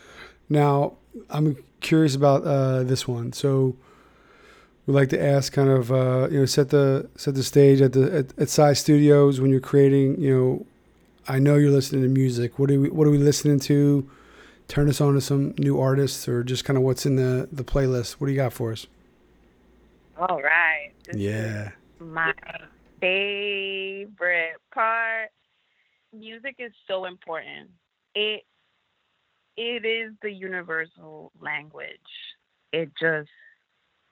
[0.48, 0.94] Now,
[1.28, 3.34] I'm curious about uh, this one.
[3.34, 3.76] So,
[4.86, 7.92] we like to ask, kind of, uh, you know, set the set the stage at
[7.92, 10.18] the at, at Size Studios when you're creating.
[10.18, 10.66] You know,
[11.28, 12.58] I know you're listening to music.
[12.58, 14.08] What are we What are we listening to?
[14.70, 17.64] Turn us on to some new artists, or just kind of what's in the the
[17.64, 18.12] playlist.
[18.12, 18.86] What do you got for us?
[20.16, 20.92] All right.
[21.04, 22.32] This Yeah, my
[23.00, 25.30] favorite part.
[26.12, 27.70] Music is so important.
[28.14, 28.44] It
[29.56, 31.98] it is the universal language.
[32.72, 33.28] It just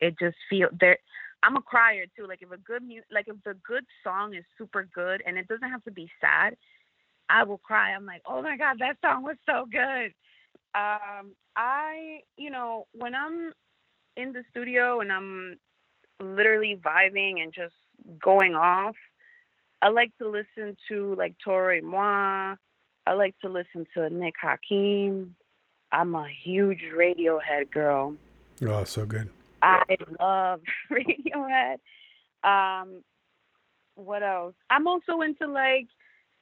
[0.00, 0.98] it just feel there
[1.44, 2.26] I'm a crier too.
[2.26, 5.46] Like if a good mu- like if the good song is super good and it
[5.46, 6.56] doesn't have to be sad,
[7.30, 7.92] I will cry.
[7.94, 10.12] I'm like, "Oh my god, that song was so good."
[10.74, 13.52] Um, I, you know, when I'm
[14.16, 15.56] in the studio and I'm
[16.20, 17.74] literally vibing and just
[18.22, 18.96] going off,
[19.80, 22.56] I like to listen to like Toro Moi.
[23.06, 25.34] I like to listen to Nick Hakim.
[25.90, 28.14] I'm a huge Radiohead girl.
[28.62, 29.30] Oh, so good.
[29.62, 30.60] I love
[30.90, 31.78] Radiohead.
[32.44, 33.02] Um,
[33.94, 34.54] what else?
[34.70, 35.88] I'm also into like,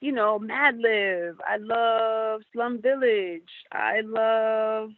[0.01, 1.36] you know, Madlib.
[1.47, 3.49] I love Slum Village.
[3.72, 4.90] I love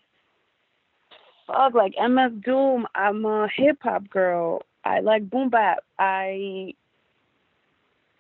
[1.47, 2.87] fuck like MF Doom.
[2.95, 4.63] I'm a hip hop girl.
[4.85, 5.79] I like boom bap.
[5.99, 6.75] I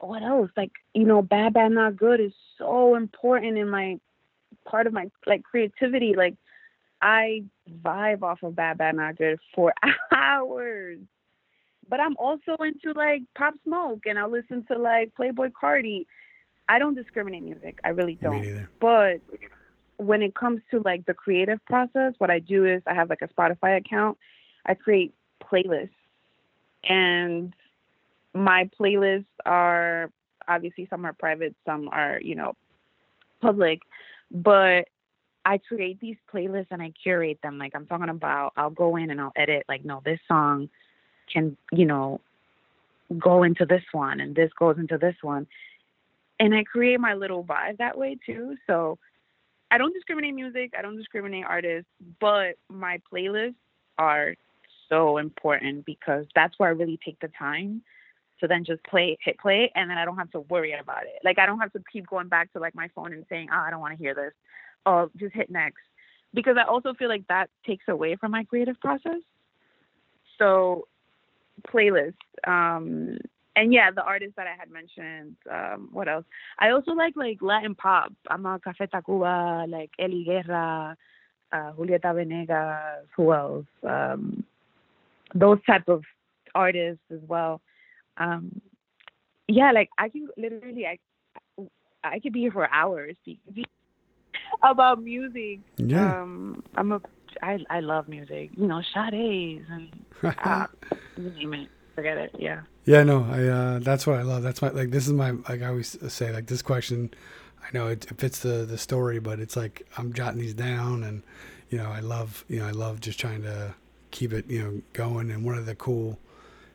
[0.00, 0.50] what else?
[0.56, 3.98] Like, you know, bad bad not good is so important in my
[4.64, 6.14] part of my like creativity.
[6.16, 6.34] Like
[7.02, 7.44] I
[7.82, 9.72] vibe off of bad bad not good for
[10.12, 10.98] hours.
[11.88, 16.06] But I'm also into like pop smoke and I listen to like Playboi Carti.
[16.68, 17.78] I don't discriminate music.
[17.84, 18.66] I really don't.
[18.80, 19.20] But
[19.96, 23.22] when it comes to like the creative process, what I do is I have like
[23.22, 24.18] a Spotify account.
[24.66, 25.90] I create playlists.
[26.84, 27.54] And
[28.34, 30.10] my playlists are
[30.46, 32.54] obviously some are private, some are, you know,
[33.40, 33.80] public.
[34.30, 34.88] But
[35.44, 37.58] I create these playlists and I curate them.
[37.58, 40.68] Like I'm talking about I'll go in and I'll edit like no, this song
[41.32, 42.20] can, you know,
[43.18, 45.46] go into this one and this goes into this one.
[46.40, 48.56] And I create my little vibe that way too.
[48.66, 48.98] So
[49.70, 53.54] I don't discriminate music, I don't discriminate artists, but my playlists
[53.98, 54.34] are
[54.88, 57.82] so important because that's where I really take the time
[58.40, 61.18] to then just play hit play and then I don't have to worry about it.
[61.24, 63.58] Like I don't have to keep going back to like my phone and saying, Oh,
[63.58, 64.32] I don't want to hear this.
[64.86, 65.82] Oh, just hit next.
[66.32, 69.20] Because I also feel like that takes away from my creative process.
[70.38, 70.86] So
[71.66, 72.14] playlist.
[72.46, 73.18] Um,
[73.58, 75.36] and yeah, the artists that I had mentioned.
[75.50, 76.24] Um, what else?
[76.58, 78.12] I also like like Latin pop.
[78.30, 80.96] I'm a Café Tacuba, like Ely Guerra,
[81.52, 83.06] uh, Julieta Venegas.
[83.16, 83.66] Who else?
[83.82, 84.44] Um,
[85.34, 86.04] those type of
[86.54, 87.60] artists as well.
[88.16, 88.60] Um,
[89.48, 90.98] yeah, like I can literally, I
[92.04, 93.64] I could be here for hours speaking
[94.62, 95.60] about music.
[95.78, 96.22] Yeah.
[96.22, 97.00] Um, I'm a
[97.42, 98.50] I I love music.
[98.56, 99.88] You know, Sade's and
[100.44, 100.66] uh,
[101.16, 101.68] you name it.
[101.96, 102.30] Forget it.
[102.38, 102.60] Yeah.
[102.88, 104.42] Yeah, no, I uh, that's what I love.
[104.42, 107.10] That's my like this is my like I always say like this question.
[107.62, 111.04] I know it, it fits the the story, but it's like I'm jotting these down,
[111.04, 111.22] and
[111.68, 113.74] you know I love you know I love just trying to
[114.10, 115.30] keep it you know going.
[115.30, 116.18] And one of the cool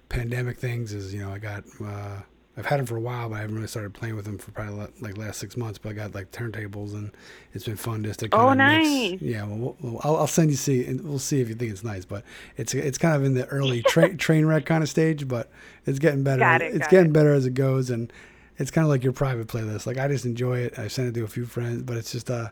[0.09, 2.21] pandemic things is you know I got uh,
[2.55, 4.51] I've had them for a while, but I haven't really started playing with them for
[4.51, 5.79] probably like last six months.
[5.79, 7.11] But I got like turntables, and
[7.51, 9.11] it's been fun just to kind oh, of nice.
[9.11, 9.21] mix.
[9.23, 11.83] Yeah, well, we'll I'll, I'll, send you see, and we'll see if you think it's
[11.83, 12.05] nice.
[12.05, 12.23] But
[12.55, 15.49] it's it's kind of in the early tra- train wreck kind of stage, but
[15.87, 16.39] it's getting better.
[16.39, 17.13] Got it, it's got getting it.
[17.13, 18.13] better as it goes, and
[18.59, 19.87] it's kind of like your private playlist.
[19.87, 20.77] Like I just enjoy it.
[20.77, 22.49] I send it to a few friends, but it's just uh,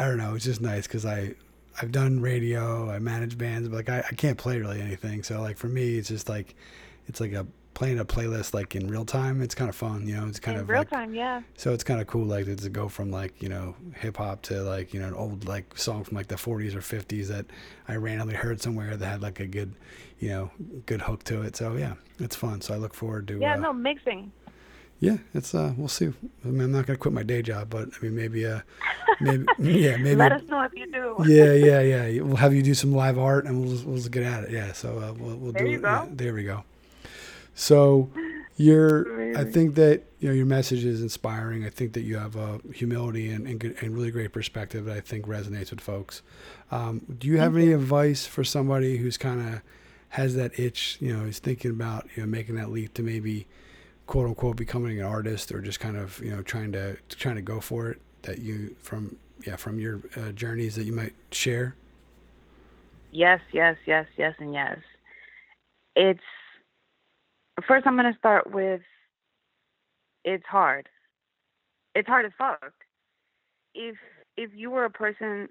[0.00, 0.34] I don't know.
[0.34, 1.34] It's just nice because I
[1.80, 5.22] I've done radio, I manage bands, but like I, I can't play really anything.
[5.22, 6.56] So like for me, it's just like
[7.06, 7.46] it's like a
[7.78, 9.40] playing a playlist like in real time.
[9.40, 10.26] It's kind of fun, you know.
[10.26, 11.42] It's kind In of real like, time, yeah.
[11.56, 14.62] so it's kind of cool, like to go from like you know hip hop to
[14.62, 17.46] like you know an old like song from like the 40s or 50s that
[17.86, 19.76] I randomly heard somewhere that had like a good,
[20.18, 20.50] you know,
[20.86, 21.54] good hook to it.
[21.54, 22.60] So yeah, it's fun.
[22.62, 23.38] So I look forward to.
[23.38, 24.32] Yeah, uh, no mixing.
[24.98, 26.06] Yeah, it's uh, we'll see.
[26.44, 28.62] I mean, I'm not gonna quit my day job, but I mean, maybe uh,
[29.20, 30.16] maybe yeah, maybe.
[30.16, 31.14] Let us know if you do.
[31.28, 32.22] yeah, yeah, yeah.
[32.22, 34.50] We'll have you do some live art, and we'll we'll get at it.
[34.50, 35.82] Yeah, so uh, we'll we'll There do you it.
[35.82, 35.88] go.
[35.88, 36.64] Yeah, there we go.
[37.58, 38.10] So,
[38.56, 39.36] you're.
[39.36, 41.64] I think that you know your message is inspiring.
[41.64, 44.96] I think that you have a humility and and, good, and really great perspective that
[44.96, 46.22] I think resonates with folks.
[46.70, 49.62] Um, do you have any advice for somebody who's kind of
[50.10, 50.98] has that itch?
[51.00, 53.46] You know, is thinking about you know making that leap to maybe
[54.06, 57.42] quote unquote becoming an artist or just kind of you know trying to trying to
[57.42, 61.74] go for it that you from yeah from your uh, journeys that you might share
[63.10, 64.78] Yes, yes, yes, yes, and yes.
[65.96, 66.20] It's
[67.66, 67.86] first.
[67.86, 68.80] I'm gonna start with.
[70.24, 70.88] It's hard.
[71.94, 72.72] It's hard as fuck.
[73.74, 73.96] If
[74.36, 75.48] if you were a person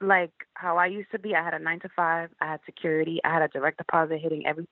[0.00, 2.30] like how I used to be, I had a nine to five.
[2.40, 3.20] I had security.
[3.24, 4.66] I had a direct deposit hitting every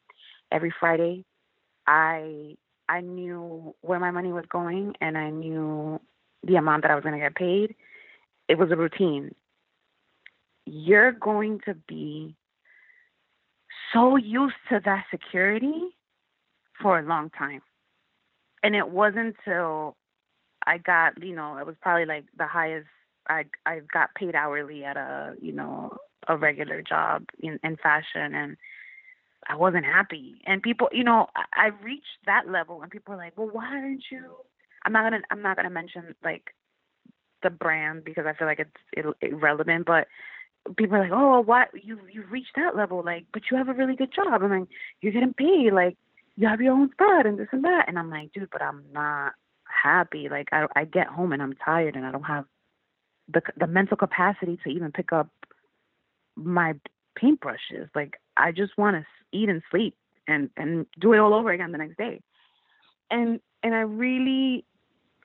[0.53, 1.25] every Friday.
[1.87, 2.57] I
[2.89, 6.01] I knew where my money was going, and I knew
[6.47, 7.75] the amount that I was gonna get paid.
[8.49, 9.35] It was a routine
[10.71, 12.35] you're going to be
[13.93, 15.97] so used to that security
[16.81, 17.63] for a long time.
[18.63, 19.97] And it wasn't until
[20.67, 22.89] I got, you know, it was probably like the highest
[23.29, 28.35] I I got paid hourly at a, you know, a regular job in, in fashion
[28.35, 28.57] and
[29.49, 30.41] I wasn't happy.
[30.47, 33.67] And people, you know, I, I reached that level and people are like, Well, why
[33.67, 34.37] aren't you
[34.85, 36.55] I'm not gonna I'm not gonna mention like
[37.43, 40.09] the brand because I feel like it's it, irrelevant, but
[40.77, 43.75] people are like, oh, what you you've reached that level, like, but you have a
[43.75, 44.69] really good job, and like
[45.01, 45.97] you're getting paid, like
[46.39, 48.85] you have your own spot and this and that, and I'm like, dude, but I'm
[48.93, 49.33] not
[49.65, 50.29] happy.
[50.31, 52.45] Like I I get home and I'm tired and I don't have
[53.33, 55.29] the the mental capacity to even pick up
[56.37, 56.75] my
[57.21, 57.89] paintbrushes.
[57.93, 59.05] Like I just want to
[59.37, 59.97] eat and sleep
[60.29, 62.21] and and do it all over again the next day.
[63.11, 64.65] And and I really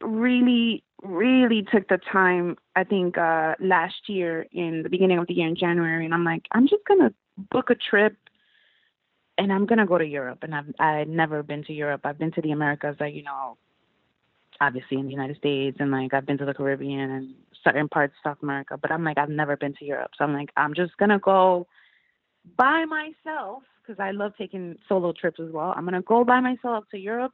[0.02, 5.36] really really took the time I think uh last year in the beginning of the
[5.36, 7.14] year in January and I'm like I'm just going to
[7.52, 8.16] book a trip
[9.38, 12.02] and I'm to go to Europe and I've I've never been to Europe.
[12.04, 13.58] I've been to the Americas like you know
[14.62, 18.14] obviously in the United States and like I've been to the Caribbean and certain parts
[18.14, 20.12] of South America, but I'm like I've never been to Europe.
[20.18, 21.68] So I'm like I'm just to go
[22.58, 25.74] by myself because I love taking solo trips as well.
[25.76, 27.34] I'm to go by myself to Europe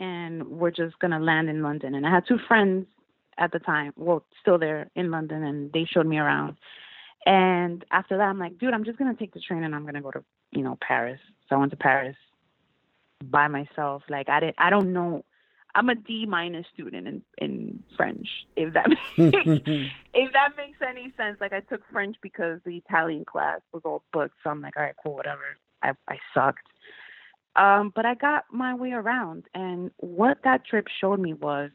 [0.00, 1.94] and we're just to land in London.
[1.94, 2.86] And I had two friends
[3.38, 6.56] at the time, well, still there in London, and they showed me around.
[7.26, 10.00] And after that, I'm like, dude, I'm just to take the train and I'm to
[10.00, 11.20] go to, you know, Paris.
[11.48, 12.16] So I went to Paris
[13.24, 14.02] by myself.
[14.08, 15.24] Like I didn't, I don't know
[15.74, 18.28] I'm a D minus student in in French.
[18.56, 19.82] If that makes,
[20.14, 21.38] if that makes any sense.
[21.40, 24.82] Like I took French because the Italian class was all booked, so I'm like, all
[24.82, 25.42] right, cool, whatever.
[25.82, 26.66] I I sucked.
[27.56, 31.70] Um, but I got my way around, and what that trip showed me was,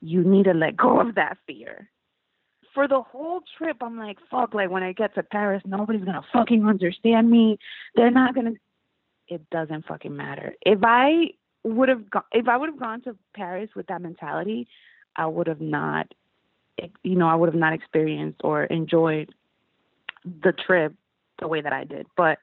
[0.00, 1.90] you need to let go of that fear.
[2.78, 4.54] For the whole trip, I'm like, fuck.
[4.54, 7.58] Like when I get to Paris, nobody's gonna fucking understand me.
[7.96, 8.52] They're not gonna.
[9.26, 10.54] It doesn't fucking matter.
[10.64, 11.30] If I
[11.64, 14.68] would have gone if I would have gone to Paris with that mentality,
[15.16, 16.06] I would have not,
[17.02, 19.34] you know, I would have not experienced or enjoyed
[20.24, 20.94] the trip
[21.40, 22.06] the way that I did.
[22.16, 22.38] But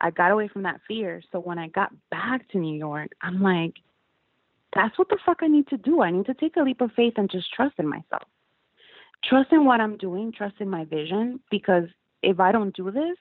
[0.00, 1.20] I got away from that fear.
[1.30, 3.74] So when I got back to New York, I'm like,
[4.74, 6.00] that's what the fuck I need to do.
[6.00, 8.22] I need to take a leap of faith and just trust in myself.
[9.28, 11.84] Trust in what I'm doing, trust in my vision, because
[12.22, 13.16] if I don't do this,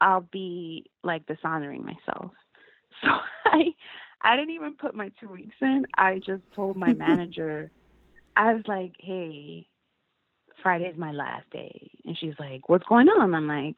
[0.00, 2.32] I'll be like dishonoring myself.
[3.02, 3.08] So
[3.46, 3.74] I
[4.22, 5.86] I didn't even put my two weeks in.
[5.96, 7.72] I just told my manager,
[8.36, 9.66] I was like, hey,
[10.62, 11.90] Friday's my last day.
[12.04, 13.34] And she's like, what's going on?
[13.34, 13.76] I'm like,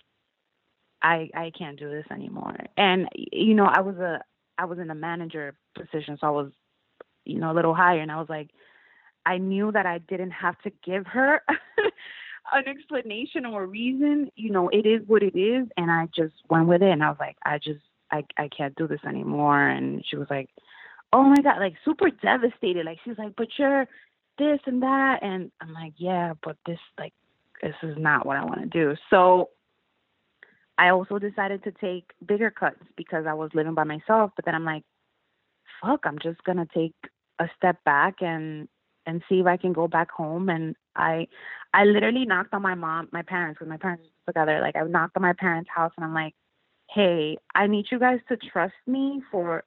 [1.01, 2.57] I I can't do this anymore.
[2.77, 4.21] And you know, I was a
[4.59, 6.53] I was in a manager position, so I was,
[7.25, 8.51] you know, a little higher and I was like,
[9.27, 11.43] I knew that I didn't have to give her
[12.53, 14.31] an explanation or a reason.
[14.37, 17.09] You know, it is what it is and I just went with it and I
[17.09, 19.69] was like, I just I I can't do this anymore.
[19.69, 20.51] And she was like,
[21.13, 22.85] oh my god, like super devastated.
[22.85, 23.87] Like she's like, but you're
[24.37, 27.13] this and that, and I'm like, yeah, but this like
[27.63, 28.97] this is not what I want to do.
[29.11, 29.51] So
[30.77, 34.33] I also decided to take bigger cuts because I was living by myself.
[34.37, 34.83] But then I'm like,
[35.81, 36.95] fuck, I'm just gonna take
[37.39, 38.69] a step back and
[39.07, 40.49] and see if I can go back home.
[40.49, 41.27] And I
[41.73, 44.61] I literally knocked on my mom, my parents, because my parents together.
[44.61, 46.35] Like I knocked on my parents' house and I'm like,
[46.91, 49.65] hey, I need you guys to trust me for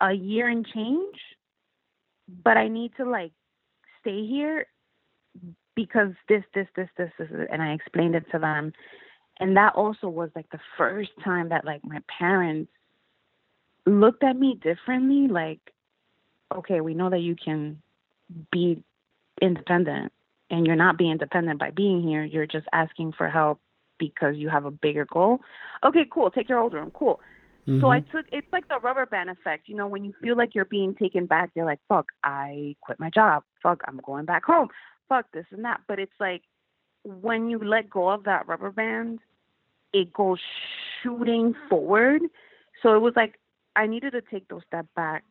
[0.00, 1.16] a year and change,
[2.42, 3.32] but I need to like
[4.00, 4.66] stay here
[5.74, 8.72] because this, this, this, this, this, and I explained it to them.
[9.40, 12.70] And that also was like the first time that like my parents
[13.86, 15.28] looked at me differently.
[15.28, 15.60] Like,
[16.54, 17.80] okay, we know that you can
[18.50, 18.82] be
[19.40, 20.12] independent
[20.50, 22.22] and you're not being independent by being here.
[22.22, 23.60] You're just asking for help
[23.98, 25.40] because you have a bigger goal.
[25.84, 26.30] Okay, cool.
[26.30, 26.90] Take your old room.
[26.94, 27.20] Cool.
[27.66, 27.80] Mm-hmm.
[27.80, 29.68] So I took it's like the rubber band effect.
[29.68, 32.98] You know, when you feel like you're being taken back, you're like, fuck, I quit
[32.98, 33.44] my job.
[33.62, 34.68] Fuck, I'm going back home.
[35.08, 35.80] Fuck this and that.
[35.86, 36.42] But it's like
[37.04, 39.20] when you let go of that rubber band,
[39.92, 40.38] it goes
[41.02, 42.22] shooting forward.
[42.82, 43.38] So it was like
[43.76, 45.24] I needed to take those steps back,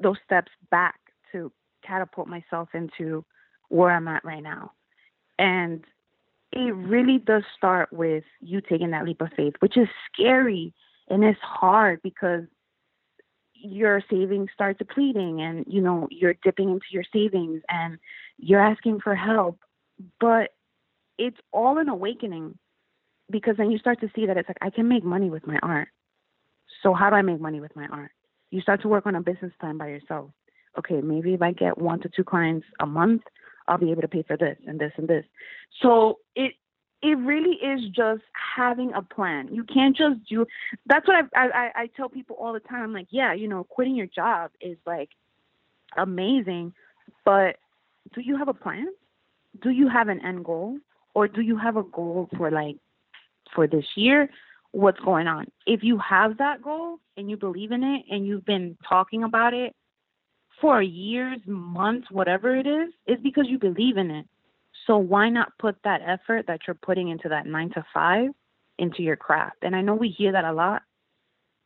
[0.00, 1.00] those steps back
[1.32, 1.50] to
[1.86, 3.24] catapult myself into
[3.68, 4.72] where I'm at right now.
[5.38, 5.84] And
[6.52, 10.74] it really does start with you taking that leap of faith, which is scary
[11.08, 12.44] and it's hard because
[13.54, 17.98] your savings start depleting and you know you're dipping into your savings and
[18.38, 19.58] you're asking for help.
[20.20, 20.50] But
[21.18, 22.58] it's all an awakening
[23.30, 25.58] because then you start to see that it's like i can make money with my
[25.62, 25.88] art.
[26.82, 28.10] So how do i make money with my art?
[28.50, 30.30] You start to work on a business plan by yourself
[30.78, 33.22] okay maybe if i get one to two clients a month
[33.68, 35.24] I'll be able to pay for this and this and this.
[35.80, 36.54] So it
[37.02, 38.22] it really is just
[38.56, 39.48] having a plan.
[39.52, 40.46] You can't just do.
[40.86, 42.82] That's what I I, I tell people all the time.
[42.82, 45.10] I'm like, yeah, you know, quitting your job is like
[45.96, 46.72] amazing,
[47.24, 47.56] but
[48.14, 48.88] do you have a plan?
[49.62, 50.78] Do you have an end goal,
[51.14, 52.76] or do you have a goal for like
[53.54, 54.30] for this year?
[54.72, 55.46] What's going on?
[55.66, 59.52] If you have that goal and you believe in it and you've been talking about
[59.52, 59.76] it
[60.62, 64.26] for years, months, whatever it is, is because you believe in it.
[64.86, 68.30] So why not put that effort that you're putting into that nine to five
[68.78, 69.58] into your craft?
[69.62, 70.82] And I know we hear that a lot.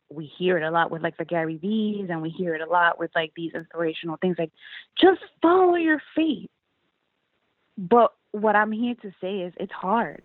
[0.09, 2.69] We hear it a lot with like the Gary V's and we hear it a
[2.69, 4.51] lot with like these inspirational things like
[4.99, 6.49] just follow your faith.
[7.77, 10.23] But what I'm here to say is it's hard.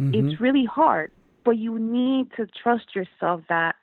[0.00, 0.28] Mm-hmm.
[0.28, 1.10] It's really hard.
[1.44, 3.76] But you need to trust yourself that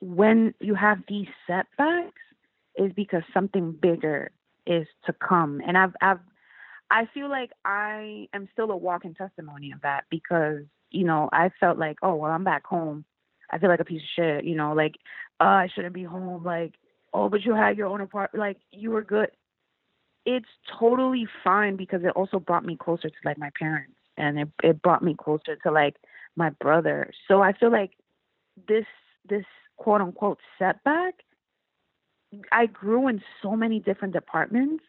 [0.00, 2.20] when you have these setbacks
[2.76, 4.30] is because something bigger
[4.66, 5.60] is to come.
[5.66, 6.20] And I've I've
[6.90, 11.50] I feel like I am still a walking testimony of that because, you know, I
[11.60, 13.04] felt like, oh well I'm back home.
[13.50, 14.94] I feel like a piece of shit, you know, like,
[15.40, 16.74] uh, I shouldn't be home, like,
[17.12, 19.30] oh, but you had your own apartment, like you were good.
[20.24, 20.48] It's
[20.78, 24.82] totally fine because it also brought me closer to like my parents and it it
[24.82, 25.96] brought me closer to like
[26.36, 27.10] my brother.
[27.26, 27.92] So I feel like
[28.68, 28.86] this
[29.28, 29.44] this
[29.76, 31.14] quote unquote setback,
[32.52, 34.84] I grew in so many different departments.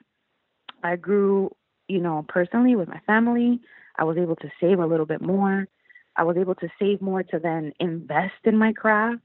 [0.84, 1.52] I grew,
[1.88, 3.60] you know, personally with my family.
[3.98, 5.68] I was able to save a little bit more.
[6.16, 9.22] I was able to save more to then invest in my craft.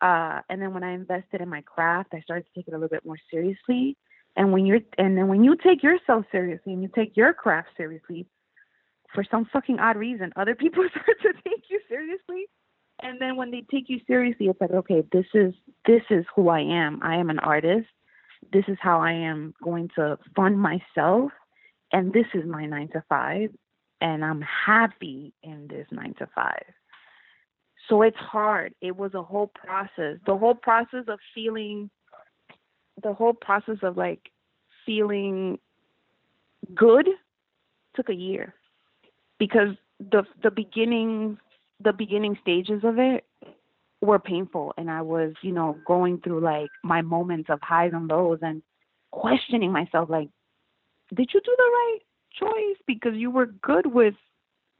[0.00, 2.76] Uh, and then when I invested in my craft, I started to take it a
[2.76, 3.96] little bit more seriously.
[4.36, 7.68] And when you're, and then when you take yourself seriously and you take your craft
[7.76, 8.26] seriously,
[9.14, 12.46] for some fucking odd reason, other people start to take you seriously.
[13.02, 15.54] And then when they take you seriously, it's like, okay, this is
[15.86, 17.00] this is who I am.
[17.02, 17.88] I am an artist.
[18.52, 21.30] This is how I am going to fund myself,
[21.92, 23.50] and this is my nine to five,
[24.00, 26.64] and I'm happy in this nine to five.
[27.88, 28.74] So it's hard.
[28.80, 30.18] It was a whole process.
[30.26, 31.90] The whole process of feeling,
[33.02, 34.30] the whole process of like
[34.86, 35.58] feeling
[36.74, 37.08] good
[37.94, 38.54] took a year
[39.38, 41.38] because the the beginning
[41.82, 43.24] the beginning stages of it
[44.02, 48.08] were painful and I was, you know, going through like my moments of highs and
[48.08, 48.62] lows and
[49.10, 50.28] questioning myself like
[51.14, 51.98] did you do the right
[52.38, 52.76] choice?
[52.86, 54.14] Because you were good with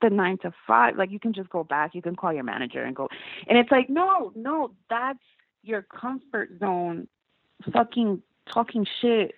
[0.00, 1.94] the 9 to 5 like you can just go back.
[1.94, 3.08] You can call your manager and go
[3.46, 5.18] and it's like no no that's
[5.62, 7.08] your comfort zone
[7.72, 8.22] fucking
[8.52, 9.34] talking shit.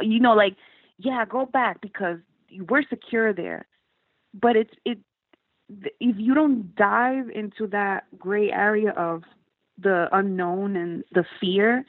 [0.00, 0.56] You know like
[0.98, 2.18] yeah go back because
[2.48, 3.66] you were secure there.
[4.40, 4.98] But it's it
[5.68, 9.22] if you don't dive into that gray area of
[9.80, 11.84] the unknown and the fear,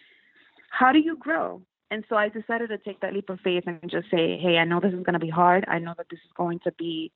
[0.70, 1.62] how do you grow?
[1.92, 4.66] And so I decided to take that leap of faith and just say, hey, I
[4.66, 5.66] know this is going to be hard.
[5.68, 7.12] I know that this is going to be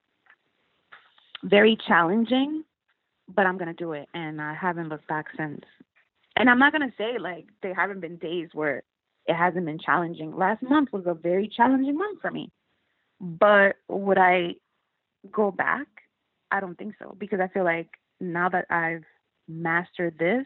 [1.43, 2.64] very challenging,
[3.28, 4.07] but I'm going to do it.
[4.14, 5.61] And I haven't looked back since.
[6.36, 8.82] And I'm not going to say like there haven't been days where
[9.28, 10.36] it hasn't been challenging.
[10.36, 12.51] Last month was a very challenging month for me.
[13.22, 14.55] But would I
[15.32, 15.88] go back?
[16.53, 17.89] I don't think so because I feel like
[18.21, 19.03] now that I've
[19.47, 20.45] mastered this,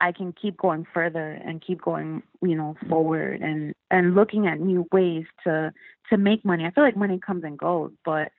[0.00, 4.60] I can keep going further and keep going, you know, forward and and looking at
[4.60, 5.72] new ways to
[6.10, 6.66] to make money.
[6.66, 8.30] I feel like money comes and goes, but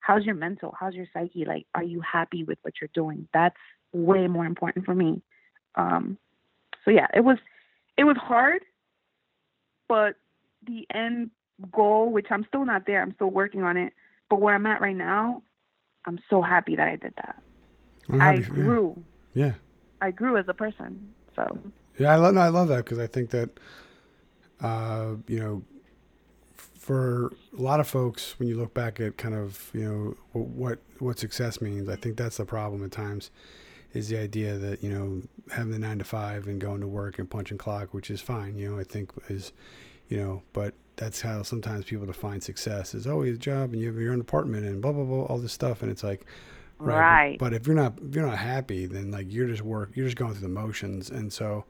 [0.00, 0.74] how's your mental?
[0.78, 1.44] How's your psyche?
[1.44, 3.28] Like, are you happy with what you're doing?
[3.32, 3.56] That's
[3.92, 5.22] way more important for me.
[5.76, 6.18] Um,
[6.84, 7.38] so yeah, it was
[7.96, 8.62] it was hard,
[9.88, 10.16] but
[10.66, 11.30] the end
[11.72, 13.92] goal, which I'm still not there, I'm still working on it.
[14.28, 15.42] But where I'm at right now,
[16.06, 17.42] I'm so happy that I did that.
[18.10, 19.02] I grew.
[19.34, 19.54] Yeah.
[20.00, 21.12] I grew as a person.
[21.36, 21.58] So.
[21.98, 22.34] Yeah, I love.
[22.34, 23.50] No, I love that because I think that,
[24.60, 25.62] uh, you know,
[26.88, 30.78] for a lot of folks, when you look back at kind of you know what
[31.00, 33.30] what success means, I think that's the problem at times,
[33.92, 35.22] is the idea that you know
[35.54, 38.56] having the nine to five and going to work and punching clock, which is fine.
[38.56, 39.52] You know, I think is,
[40.08, 43.80] you know, but that's how sometimes people define success is always oh, a job and
[43.80, 46.26] you have your own apartment and blah blah blah all this stuff and it's like
[46.78, 47.38] right, right.
[47.38, 50.06] But, but if you're not if you're not happy then like you're just work you're
[50.06, 51.64] just going through the motions and so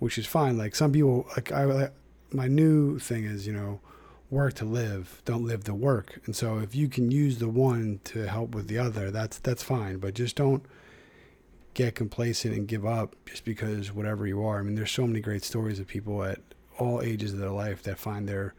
[0.00, 1.92] which is fine like some people like I like,
[2.32, 3.80] my new thing is you know
[4.28, 8.00] work to live don't live to work and so if you can use the one
[8.02, 10.64] to help with the other that's that's fine but just don't
[11.74, 15.20] get complacent and give up just because whatever you are i mean there's so many
[15.20, 16.40] great stories of people at
[16.78, 18.54] all ages of their life that find their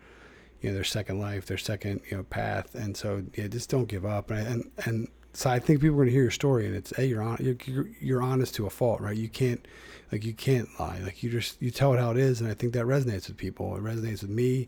[0.61, 3.85] you know their second life, their second you know path, and so yeah, just don't
[3.85, 4.31] give up.
[4.31, 6.95] And and, and so I think people are going to hear your story, and it's
[6.95, 9.15] hey, you're on you're, you're honest to a fault, right?
[9.15, 9.65] You can't
[10.11, 12.53] like you can't lie, like you just you tell it how it is, and I
[12.53, 13.75] think that resonates with people.
[13.75, 14.67] It resonates with me.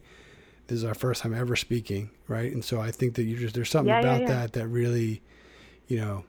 [0.68, 2.52] This is our first time ever speaking, right?
[2.52, 4.34] And so I think that you just there's something yeah, about yeah, yeah.
[4.42, 5.24] that that really,
[5.88, 6.24] you know,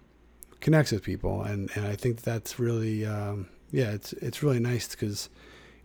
[0.60, 4.88] connects with people, and and I think that's really um, yeah, it's it's really nice
[4.88, 5.28] because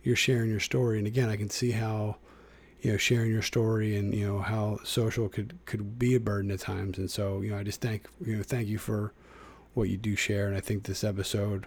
[0.06, 0.98] you're sharing your story.
[0.98, 2.16] And again, I can see how
[2.80, 6.52] you know sharing your story and you know how social could could be a burden
[6.52, 6.96] at times.
[6.96, 9.12] And so you know, I just thank you know thank you for
[9.74, 10.46] what you do share.
[10.46, 11.66] And I think this episode,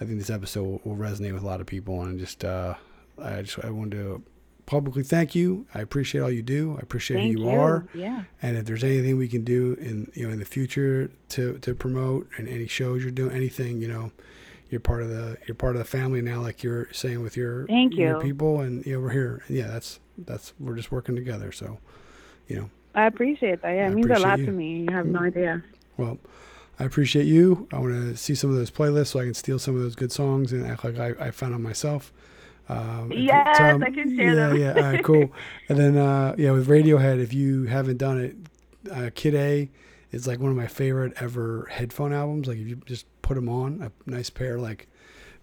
[0.00, 2.02] I think this episode will, resonate with a lot of people.
[2.02, 2.74] And just uh,
[3.18, 4.22] I just I wanted to
[4.66, 5.66] publicly thank you.
[5.74, 6.76] I appreciate all you do.
[6.78, 7.58] I appreciate Thank who you, you.
[7.58, 7.86] are.
[7.94, 8.24] Yeah.
[8.42, 11.74] And if there's anything we can do in you know in the future to to
[11.74, 14.12] promote and any shows you're doing, anything, you know,
[14.72, 17.66] you're part of the you're part of the family now, like you're saying with your
[17.66, 18.22] Thank your you.
[18.22, 19.44] people, and you know we're here.
[19.48, 21.52] Yeah, that's that's we're just working together.
[21.52, 21.78] So,
[22.48, 23.70] you know, I appreciate that.
[23.72, 24.46] Yeah, it means a lot you.
[24.46, 24.80] to me.
[24.88, 25.62] You have no idea.
[25.98, 26.18] well,
[26.80, 27.68] I appreciate you.
[27.72, 29.94] I want to see some of those playlists so I can steal some of those
[29.94, 32.10] good songs and act like I, I found them myself.
[32.68, 34.56] Um, Yes, 'em- I can share yeah, them.
[34.56, 35.30] Yeah, all right, cool.
[35.68, 38.36] and then, uh, yeah, with Radiohead, if you haven't done it,
[38.90, 39.68] uh, Kid A
[40.12, 42.46] is like one of my favorite ever headphone albums.
[42.46, 44.86] Like if you just put them on, a nice pair, like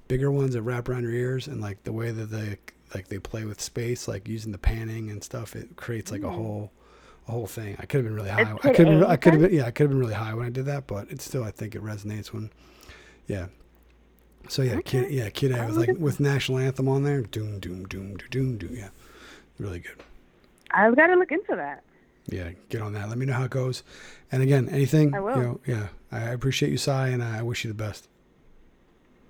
[0.08, 2.58] bigger ones that wrap around your ears, and like the way that they
[2.94, 6.26] like they play with space, like using the panning and stuff, it creates like a
[6.26, 6.36] mm.
[6.36, 6.72] whole
[7.28, 7.76] a whole thing.
[7.80, 8.54] I could have been really high.
[8.64, 10.46] I could have I could have been yeah, I could have been really high when
[10.46, 12.52] I did that, but it's still I think it resonates when
[13.28, 13.48] yeah.
[14.48, 17.22] So yeah, kid yeah, kid A I'll with like with national anthem on there.
[17.22, 18.76] Doom doom doom doom doom doom.
[18.76, 18.90] Yeah,
[19.60, 19.98] really good.
[20.72, 21.84] I've got to look into that.
[22.32, 23.10] Yeah, get on that.
[23.10, 23.84] Let me know how it goes.
[24.32, 25.36] And again, anything I will.
[25.38, 28.08] you know, yeah, I appreciate you, Cy, and I wish you the best.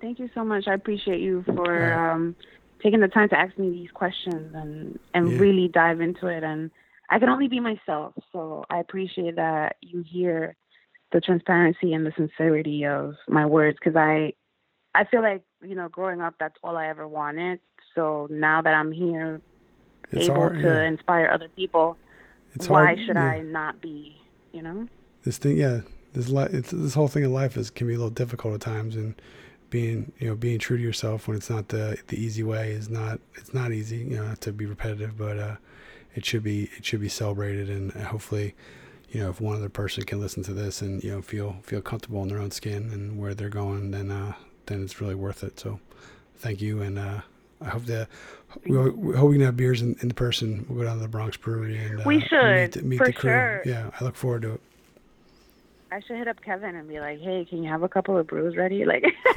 [0.00, 0.66] Thank you so much.
[0.66, 1.60] I appreciate you for
[1.92, 2.14] Alright.
[2.14, 2.36] um,
[2.82, 5.38] taking the time to ask me these questions and and Yeah.
[5.38, 6.42] really dive into it.
[6.42, 6.70] And
[7.10, 10.56] I can only be myself, so I appreciate that you hear
[11.12, 14.32] the transparency and the sincerity of my words because I
[14.94, 17.60] I feel like you know growing up that's all I ever wanted.
[17.94, 19.40] So now that I'm here,
[20.12, 20.54] It's able hard.
[20.62, 20.82] to yeah.
[20.84, 21.98] inspire other people,
[22.54, 22.98] It's why hard.
[23.00, 23.24] should yeah.
[23.24, 24.20] I not be?
[24.52, 24.88] You know.
[25.22, 25.80] This thing, yeah,
[26.12, 28.60] this li- it's, this whole thing in life is can be a little difficult at
[28.60, 29.20] times, and
[29.68, 32.88] being you know being true to yourself when it's not the the easy way is
[32.88, 33.98] not it's not easy.
[33.98, 35.56] You know, not to be repetitive, but uh,
[36.14, 38.54] it should be it should be celebrated, and hopefully.
[39.12, 41.82] You know, if one other person can listen to this and you know feel feel
[41.82, 44.34] comfortable in their own skin and where they're going, then uh,
[44.66, 45.58] then it's really worth it.
[45.58, 45.80] So,
[46.36, 47.22] thank you, and uh,
[47.60, 48.08] I hope that
[48.66, 50.64] we, we hope we can have beers in, in person.
[50.68, 53.12] We'll go down to the Bronx Brewery and uh, We meet, should, meet for the
[53.12, 53.30] crew.
[53.30, 53.62] sure.
[53.64, 54.60] Yeah, I look forward to it.
[55.92, 58.26] I should hit up Kevin and be like, "Hey, can you have a couple of
[58.26, 58.84] brews ready?
[58.86, 59.04] Like,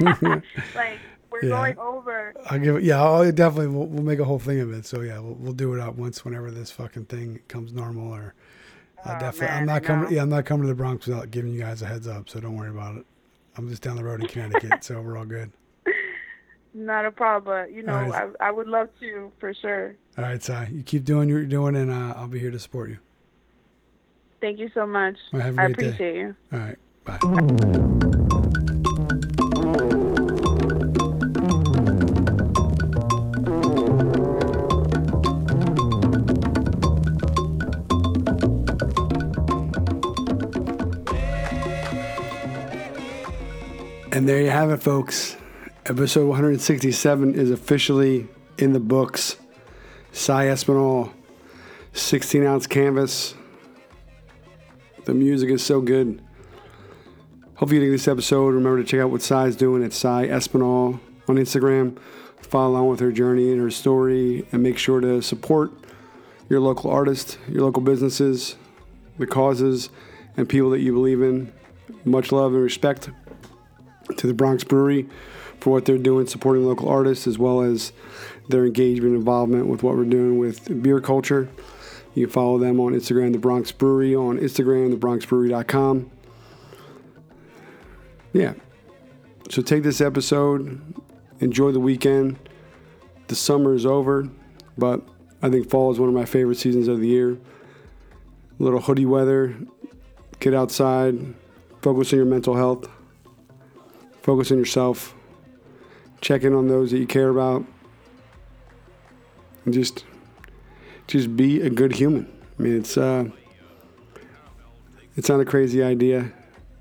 [0.74, 0.98] like
[1.30, 1.48] we're Yeah.
[1.48, 2.84] going over." I'll give it.
[2.84, 3.68] Yeah, I'll definitely.
[3.76, 4.86] We'll, we'll make a whole thing of it.
[4.86, 8.12] So yeah, we'll, we'll do it up once whenever this fucking thing comes normal.
[8.12, 8.34] Or
[9.04, 9.48] I Oh, definitely.
[9.48, 10.12] I'm man, I not coming.
[10.12, 12.28] Yeah, I'm not coming to the Bronx without giving you guys a heads up.
[12.28, 13.06] So don't worry about it.
[13.56, 15.50] I'm just down the road in Connecticut, so we're all good.
[16.74, 17.44] Not a problem.
[17.66, 18.30] But, you know, right.
[18.40, 19.94] I I would love to for sure.
[20.18, 22.58] All right, Cy, you keep doing what you're doing, and uh, I'll be here to
[22.58, 22.98] support you.
[24.40, 25.16] Thank you so much.
[25.32, 25.86] Well, have a I great day.
[25.88, 26.36] appreciate you.
[26.52, 28.24] All right, bye.
[44.12, 45.36] And there you have it, folks.
[45.86, 49.36] Episode 167 is officially in the books.
[50.12, 51.12] Cy Espinal,
[51.92, 53.34] 16 ounce canvas.
[55.04, 56.22] The music is so good.
[57.56, 58.54] Hope you think this episode.
[58.54, 61.98] Remember to check out what Cy's doing at Cy Espinal on Instagram.
[62.40, 65.70] Follow along with her journey and her story, and make sure to support
[66.48, 68.56] your local artists, your local businesses,
[69.18, 69.90] the causes,
[70.38, 71.52] and people that you believe in.
[72.06, 73.10] Much love and respect
[74.16, 75.10] to the Bronx Brewery
[75.60, 77.92] for what they're doing, supporting local artists, as well as
[78.48, 81.48] their engagement and involvement with what we're doing with Beer Kulture.
[82.14, 86.10] You can follow them on Instagram, the Bronx Brewery, on Instagram, thebronxbrewery.com.
[88.32, 88.54] Yeah.
[89.50, 90.80] So take this episode,
[91.40, 92.38] enjoy the weekend.
[93.28, 94.28] The summer is over,
[94.76, 95.02] but
[95.42, 97.32] I think fall is one of my favorite seasons of the year.
[97.32, 99.56] A little hoodie weather,
[100.40, 101.34] get outside,
[101.82, 102.88] focus on your mental health,
[104.22, 105.13] focus on yourself,
[106.24, 107.64] check in on those that you care about,
[109.64, 110.04] and just
[111.06, 112.26] just be a good human.
[112.58, 113.26] I mean, it's uh,
[115.16, 116.32] it's not a crazy idea.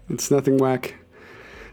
[0.09, 0.95] It's nothing whack.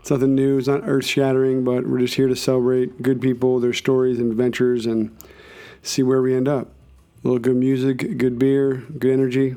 [0.00, 0.58] It's nothing new.
[0.58, 4.30] It's not earth shattering, but we're just here to celebrate good people, their stories and
[4.30, 5.16] adventures, and
[5.82, 6.68] see where we end up.
[7.22, 9.56] A little good music, good beer, good energy.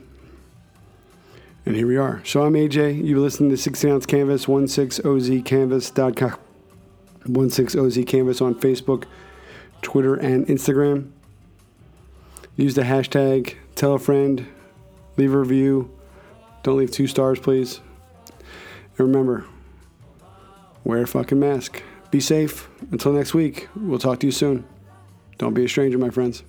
[1.65, 2.21] And here we are.
[2.25, 3.07] So I'm AJ.
[3.07, 6.52] You're listening to 16 Ounce Canvas, 16ozcanvas.com.
[7.27, 9.05] 16oz Canvas on Facebook,
[9.81, 11.11] Twitter, and Instagram.
[12.55, 14.47] Use the hashtag, tell a friend,
[15.17, 15.91] leave a review.
[16.61, 17.81] Don't leave two stars, please.
[18.97, 19.45] And remember,
[20.83, 21.81] wear a fucking mask.
[22.11, 22.69] Be safe.
[22.91, 24.65] Until next week, we'll talk to you soon.
[25.39, 26.43] Don't be a stranger, my friends.